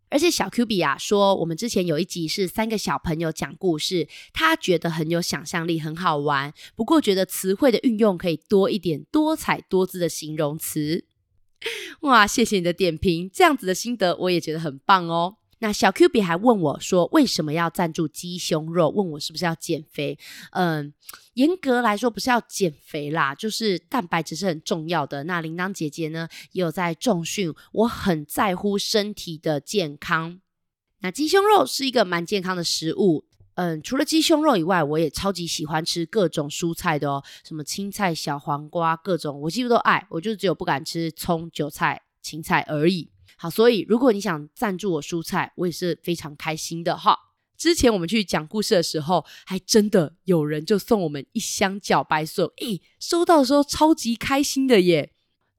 [0.10, 6.54] 而且小 Q B 啊说，我们之前有一集是三个小朋友讲故事，他觉得很有想象力，很好玩。
[6.78, 11.04] 不过觉得词汇的运用可以多一点，多彩多姿的形容词。
[12.02, 15.36] 哇，谢谢你的点评，这样子的心得我也觉得很棒哦。
[15.60, 18.90] 那小 Q B 还问我说：“为什么要赞助鸡胸肉？
[18.90, 20.18] 问我是不是要减肥？
[20.52, 20.94] 嗯，
[21.34, 25.24] 严格来说不是要减肥啦，就是蛋白质是很重要的。
[25.24, 30.40] 那铃铛姐姐呢也有在重训，我很在乎身体的健康。
[31.00, 33.26] 那鸡胸肉是一个蛮健康的食物。
[33.56, 40.06] 嗯，除了鸡胸肉以外，我也超级喜欢吃各种蔬菜的哦，什么青菜、小黄瓜，各种我几乎都爱。
[40.12, 47.18] 我就只有不敢吃葱、韭菜、芹菜而已。”好，所以如果你想赞助我蔬菜，我也是非常开心的哈。
[47.56, 55.14] 之前我们去讲故事的时候，还真的有人就送我们一箱茭白笋，诶，收到的时候超级开心的耶。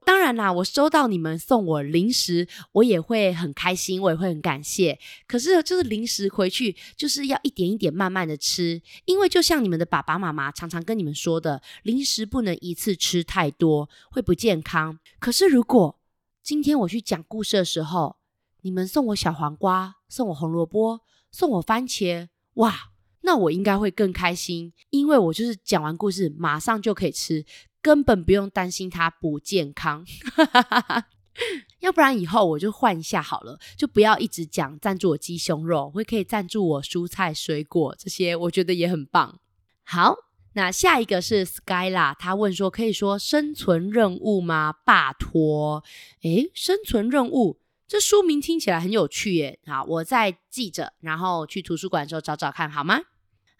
[0.05, 4.97] 当然啦，我收到你们送我零食，我也会很开心，我也会很感谢。
[5.27, 14.97] 可是就是零食回去就是要一点一点慢慢的吃，因为就像你们的爸爸妈妈常常跟你们说的，零食不能一次吃太多，会不健康。
[15.19, 15.98] 可是如果
[16.41, 18.17] 今天我去讲故事的时候，
[18.61, 27.45] 你们送我小黄瓜，送我红萝卜，送我番茄，哇，那我应该会更开心，因为我就是讲完故事马上就可以吃，
[27.81, 30.05] 根本不用担心它不健康。
[31.79, 39.39] 要不然以后我就换一下好了，就不要一直讲赞助我鸡胸肉，会可以赞助我蔬菜水果这些，我觉得也很棒。
[39.83, 40.28] 好。
[40.53, 45.83] 那下一个是 Skyla，他问说：“可以说生存任务吗？”拜托，
[46.23, 49.59] 诶，生存任务这书名听起来很有趣耶。
[49.65, 52.99] 好，我再记着，然后去图书馆的时候找找看好吗？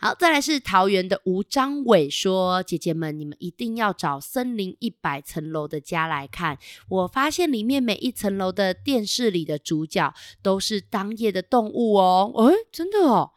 [0.01, 6.57] 好，再来是桃园的吴张伟说：“姐姐们，你们一定要找《森林一百层楼的家》来看。
[6.87, 12.31] 我发现里面每一层楼的电视里的主角都是当夜的动物哦。
[12.37, 13.31] 诶，真的哦，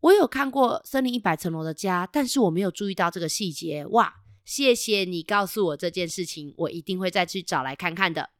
[0.00, 3.84] 我有看过《森林一百层楼的家》，但是我没有注意到这个细节。
[3.86, 8.30] 哇，谢谢你告诉我这件事情，我一定会再去找来看看的。”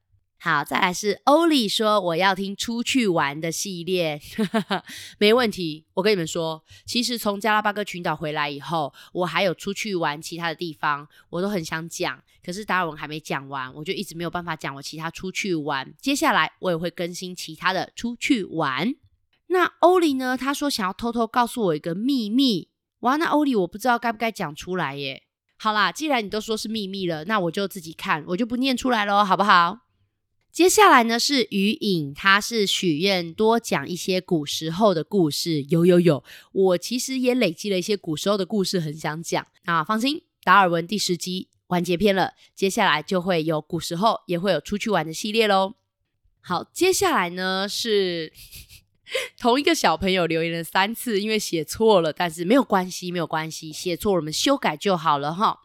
[0.40, 4.20] 好，再来是欧里说，我要听出去玩的系列，
[5.18, 5.84] 没问题。
[5.94, 15.92] 我跟你们说，其实从加拉巴哥群岛回来以后，我还有出去玩其他的地方，我都很想讲，可是达尔文还没讲完，我就一直没有办法讲我其他出去玩。
[16.00, 18.94] 接下来我也会更新其他的出去玩。
[19.48, 20.36] 那欧里呢？
[20.36, 22.68] 他说想要偷偷告诉我一个秘密。
[23.00, 25.24] 哇，那欧里我不知道该不该讲出来耶。
[25.56, 29.80] 好啦，既然你都说是秘密了，那我就自己看，我就不念出来咯，好不好？
[30.50, 35.62] 接下来呢是余影，他是许愿多讲一些古时候的故事。
[35.68, 39.46] 有有有，我其实也累积了一些古时候的故事，很想讲。
[39.64, 45.74] 啊，放心，达尔文第十集完结篇了，接下来就会有古时候，也会有出去玩的系列喽。
[46.40, 48.32] 好，接下来呢是
[49.38, 55.60] 同一个小朋友留言了三次，因为写错了，但是没有关系，没有关系，写错我们修改就好了哈。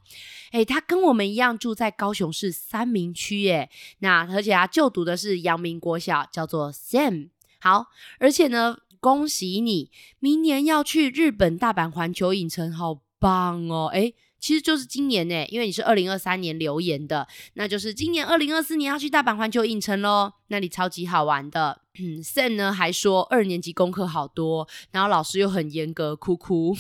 [0.51, 3.69] 诶，他跟我们一样住在高雄市三民区耶，
[3.99, 7.29] 那而且他就读的是阳明国小，叫做 Sam。
[7.59, 7.87] 好，
[8.19, 9.89] 而且呢，恭喜你，
[10.19, 13.87] 明年要去日本大阪环球影城，好棒哦！
[13.93, 14.13] 诶
[14.43, 21.79] 其实就是今年呢，因为你是二零二三年留言的，那就是今年二零二四年要去大阪环球影城喽，那里超级好玩的。
[21.97, 26.75] 嗯，Sen 呢还说二年级功课好多，然后老师又很严格，哭哭，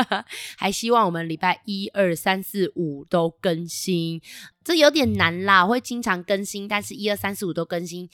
[0.58, 4.20] 还希望我们礼拜一二三四五都更新，
[4.62, 8.10] 这有点难啦，我会经常更新，但是一二三四五都更新，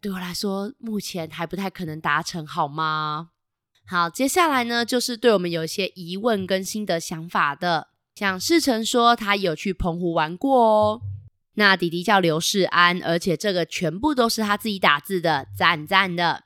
[0.00, 3.30] 对我来说目前还不太可能达成，好吗？
[3.84, 7.88] 好，接下来呢就是对我们有一些疑问跟新的想法的。
[8.18, 11.02] 像世成说他有去澎湖玩过哦，
[11.54, 16.42] 那弟弟叫刘世安，而且这个全部都是他自己打字的，赞赞的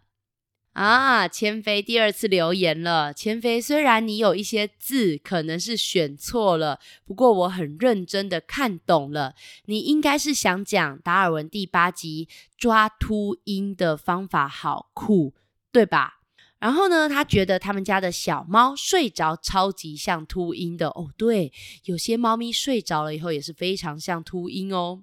[0.74, 1.26] 啊！
[1.26, 15.32] 千飞第二次留言了，千飞虽然你有一些字可能是选错了，不过我很认真的看懂了，你应该是想讲达尔文第八集抓秃鹰的方法好酷，
[15.72, 16.18] 对吧？
[16.62, 21.10] 然后呢，他觉得他们家的小猫睡着超级像秃鹰的哦。
[21.16, 21.52] 对，
[21.86, 25.02] 有些猫咪睡着了以后也是非常像秃鹰哦。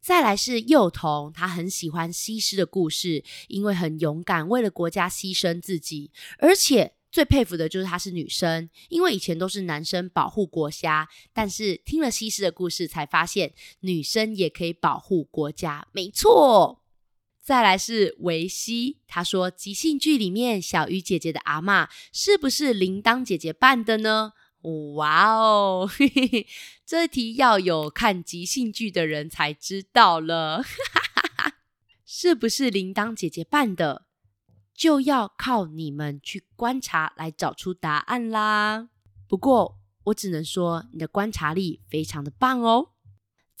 [0.00, 6.10] 再来是幼童，他很喜欢西施的故事，因为很勇敢，为了国家牺牲自己。
[6.38, 15.86] 而且最佩服的就是她是女生，因为以前都是男生保护国家，但是听了西施的故事，才发现女生也可以保护国家。
[15.92, 16.79] 没错。
[17.50, 24.34] 再来是维西，他说即兴剧里面小鱼姐姐的阿嬷是不是铃铛姐姐扮的呢？
[24.94, 26.46] 哇哦，嘿嘿嘿，
[26.86, 31.52] 这题要有看即兴剧的人才知道了，哈哈哈，
[32.06, 34.06] 是不是铃铛姐姐扮的，
[34.72, 38.90] 就要靠你们去观察来找出答案啦。
[39.26, 42.90] 不过我只能说你的观察力非常的棒哦。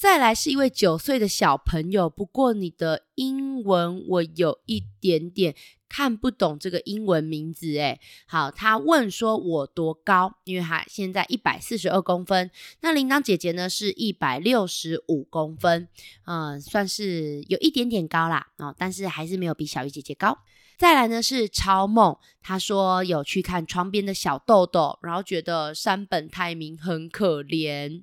[0.00, 5.54] 再来是一位九岁的小朋友，不过你的英文我有一点点
[5.90, 8.00] 看不懂这个英文名字诶。
[8.26, 10.32] 好，他问说我多高？
[10.44, 15.86] 因为他现在一百四十二公分，那铃铛姐姐呢是一百六十五公分，
[16.24, 20.38] 嗯，算是有一点点高啦，哦，但是还是没有比小鱼姐姐高。
[20.78, 28.00] 再来呢是超梦，他说有去看窗边的小豆豆，然后觉得山本泰明很可怜。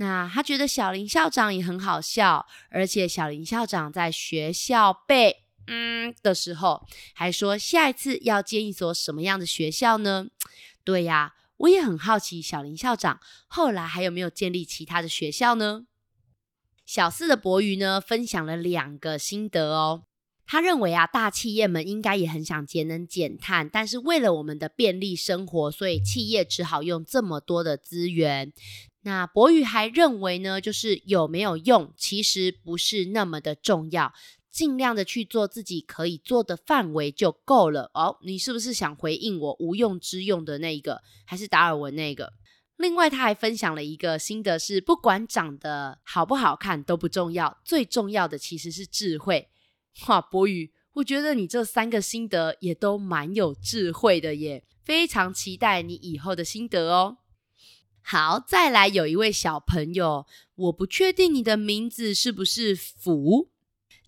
[0.00, 10.28] 那他觉得小林校长也很好笑，而且小林校长在学校背嗯的时候，还说下一次要建一所什么样的学校呢？
[10.84, 15.84] 对呀，我也很好奇小林校长后来还有没有建立其他的学校呢？
[16.86, 20.04] 小四的博鱼呢，分享了两个心得哦。
[20.46, 28.54] 他认为啊，大企业们应该也很想节能减碳，但是为了我们的便利生活，所以企业只好用这么多的资源。
[29.08, 34.12] 那博宇还认为呢，就是有没有用，其实不是那么的重要，
[34.50, 37.90] 尽量的去做自己可以做的范围就够了。
[37.94, 42.34] 哦，你是不是想回应我无用之用的那一个，还是达尔文那个？
[42.76, 49.48] 另外，他还分享了一个心得是，不管长得好不好看都不重要，最重要的其实是智慧。
[50.06, 57.16] 哇，博宇，我觉得你这三个心得也都蛮有智慧的耶，非常期待你以后的心得哦。
[58.10, 63.50] 好，再来有一位小朋友，我不确定你的名字是不是福，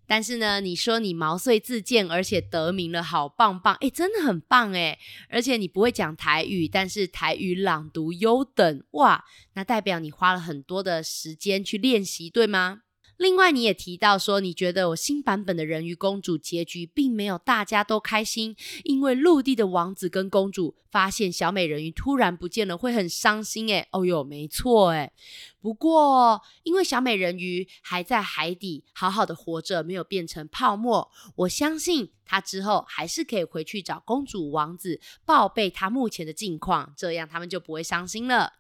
[0.06, 3.74] 但是呢，你说你毛遂自荐，而且得名了，好棒棒！
[3.82, 4.98] 哎，真的很棒哎。
[5.28, 9.22] 而且你不会讲台语，但是台语朗读优等，哇，
[9.52, 12.80] 那代表你花了很多的时间去练习，对吗？
[13.20, 23.68] 另外，你也提到说，你觉得我新版本的人鱼公主结局并没有大家都开心，因为陆地的王子跟公主发现小美人鱼突然不见了，会很伤心。
[23.68, 25.12] 诶，哦哟，没错，诶。
[25.60, 38.59] 不过，因为小美人鱼还在海底好好的活着，没有变成泡沫，我相信她之后还是可以回去找公主王子报备她目前的近况，这样他们就不会伤心了。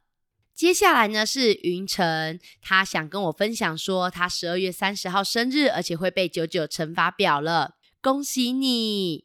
[0.60, 9.24] 接下来呢是云晨，他想跟我分享说，他十二月三十号生日，而且会背九九乘法表了，恭喜你！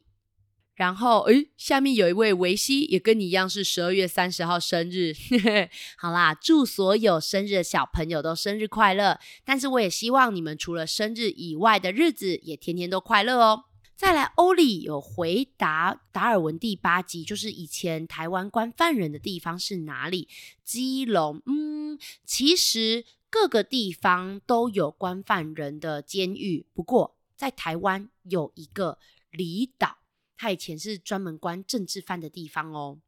[0.76, 5.12] 然后诶，下面有一位维西，也跟你一样是十二月三十号生日，
[6.00, 9.20] 好啦，祝所有生日的小朋友都生日快乐！
[9.44, 13.64] 但是我也希望你们除了生日以外的日子，也天天都快乐哦。
[13.96, 20.28] 再来，欧里有回答达尔文第八集，就是以前台湾关犯人的地方是哪里？
[20.62, 21.40] 基隆。
[21.46, 28.98] 嗯，其实各个地方都有关犯人的监狱，不过在台湾有一个
[29.30, 29.96] 离岛，
[30.36, 32.98] 它以前是专门关政治犯的地方哦，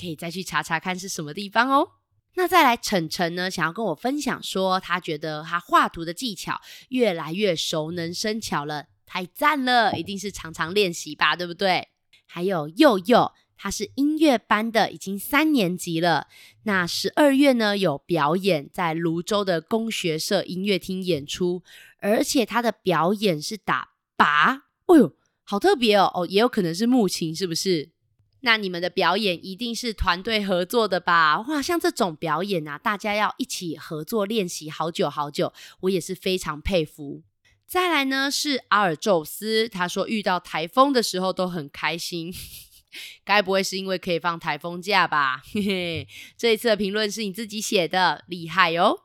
[0.00, 1.88] 可以再去查查看是什么地方哦。
[2.34, 8.86] 那再来，晨晨呢，想要跟我分享说，他觉得他画图的技巧越来越熟能生巧了。
[9.06, 11.88] 太赞了，一定是常常练习吧，对不对？
[12.26, 16.26] 还有佑佑，他是音乐班的，已经三年级了。
[16.64, 21.62] 那十二月呢，有表演在芦洲的工学社音乐厅演出，
[22.00, 26.10] 而且他的表演是打拔，哦呦，好特别哦！
[26.12, 27.90] 哦，也有可能是木琴，是不是？
[28.40, 31.40] 那你们的表演一定是团队合作的吧？
[31.48, 37.22] 哇，像这种表演啊，大家要一起合作练习好久好久，我也是非常佩服。
[37.66, 42.32] 再来呢是阿尔宙斯，他说遇到台风的时候都很开心，
[43.24, 45.42] 该不会是因为可以放台风假吧？
[45.52, 49.00] 嘿嘿，这一次的评论是你自己写的，厉害哦。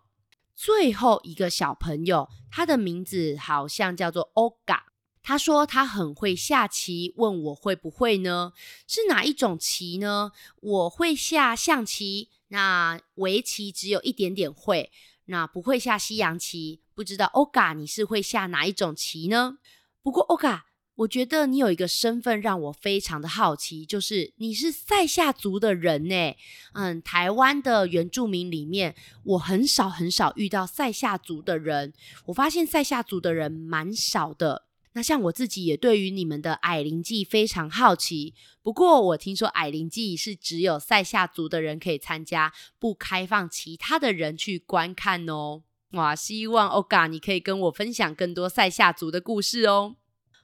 [0.53, 4.85] 最后一个小朋友，他的名字好像叫做欧嘎，
[5.23, 8.53] 他说他很会下棋，问我会不会呢？
[8.87, 10.31] 是哪一种棋呢？
[10.61, 14.91] 我会下象棋，那围棋只有一点点会，
[15.31, 16.81] 那不会下西洋棋。
[16.93, 19.57] 不知道欧嘎，你是会下哪一种棋呢？
[20.03, 20.65] 不过欧嘎，
[20.95, 26.35] 我觉得你有一个身份让我非常的好奇，就是你是塞夏族的人呢。
[26.73, 31.93] 嗯，台湾的原住民里面，我很少很少遇到塞夏族的人。
[32.25, 34.65] 我发现塞夏族的人蛮少的。
[34.93, 38.33] 那像我自己也对于你们的矮灵祭非常好奇。
[38.61, 45.63] 不过我听说矮灵祭是只有塞夏族的人可以参加，不开放其他的人去观看哦。
[45.91, 49.95] 哇，希望欧嘎你可以跟我分享更多塞夏族的故事哦。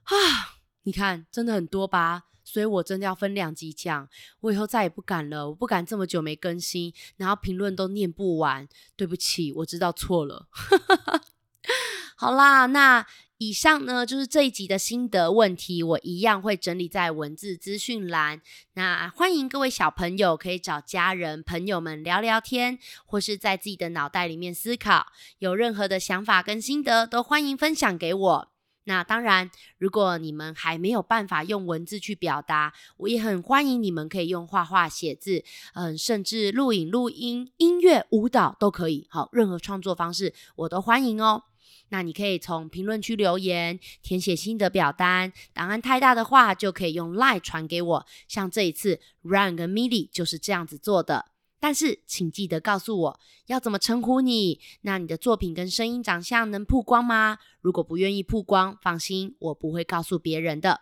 [0.03, 2.23] 啊，你看，真的很多吧？
[2.43, 4.07] 所以我真的要分两集讲。
[4.39, 8.67] 我以后再也不敢了，我不敢这么久没更新，然后评论都念不完。
[8.95, 10.47] 对不起，我知道错了。
[12.15, 13.05] 好啦，那。
[13.39, 18.41] 以上呢，就是这一集的心得问题，我一样会整理在文字资讯栏。
[18.73, 25.05] 那欢迎各位小朋友可以找家人朋友们聊聊天，或是在自己的脑袋里面思考，
[25.37, 28.47] 有任何的想法跟心得都欢迎分享给我。
[28.85, 35.43] 那当然，如果你们还没有办法用文字去表达，我也很欢迎你们可以用画画、写字，
[35.75, 39.05] 嗯，甚至录影、录音、音乐、舞蹈都可以。
[39.11, 41.43] 好，任何创作方式我都欢迎哦。
[41.89, 45.31] 那你可以从评论区留言，填写心得表单。
[45.53, 48.05] 档案太大的话，就可以用 LINE 传给我。
[48.27, 51.31] 像这一次，Ryan 跟 Milly 就是这样子做的。
[51.59, 54.59] 但是，请记得告诉我要怎么称呼你。
[54.81, 57.39] 那你的作品跟声音、长相能曝光吗？
[57.61, 60.81] 如果不愿意曝光，放心，我不会告诉别人的。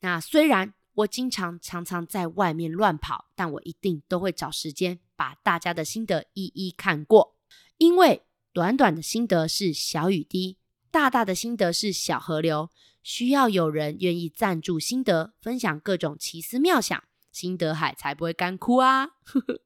[0.00, 7.36] 那虽然我经常常常在外面乱跑，但我一定都会找时间把大家的心得一一看过，
[7.76, 8.22] 因为。
[8.58, 10.56] 短短的心得是小雨滴，
[10.90, 12.70] 大大的心得是小河流。
[13.04, 17.00] 需要有人愿意赞助心得，分享各种奇思妙想，
[17.30, 19.10] 心得海才不会干枯啊！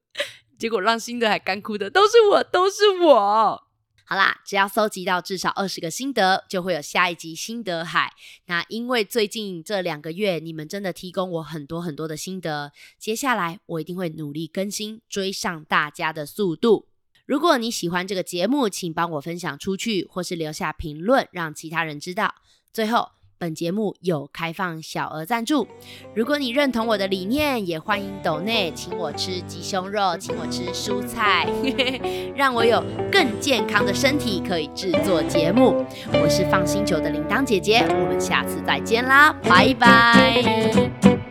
[0.60, 3.62] 结果让心得海干枯的都是我，都是我。
[4.04, 8.12] 好啦，只要搜集到至少二十个心得，就会有下一集心得海。
[8.44, 16.88] 那因为最近这两个月，你们真的提供我很多很多的心得，接下来我一定会努力更新，追上大家的速度。
[17.24, 22.34] 如果你喜欢这个节目，请帮我分享出去，或是留下评论，让其他人知道。
[22.72, 23.08] 最后，
[23.38, 25.66] 本节目有开放小额赞助。
[26.14, 31.48] 如果你认同我的理念，也欢迎抖内请我吃鸡胸肉，请我吃蔬菜，
[32.34, 35.84] 让我有更健康的身体可以制作节目。
[36.12, 41.21] 我是 FUN 星球的铃铛姐姐，我们下次再见啦，拜拜。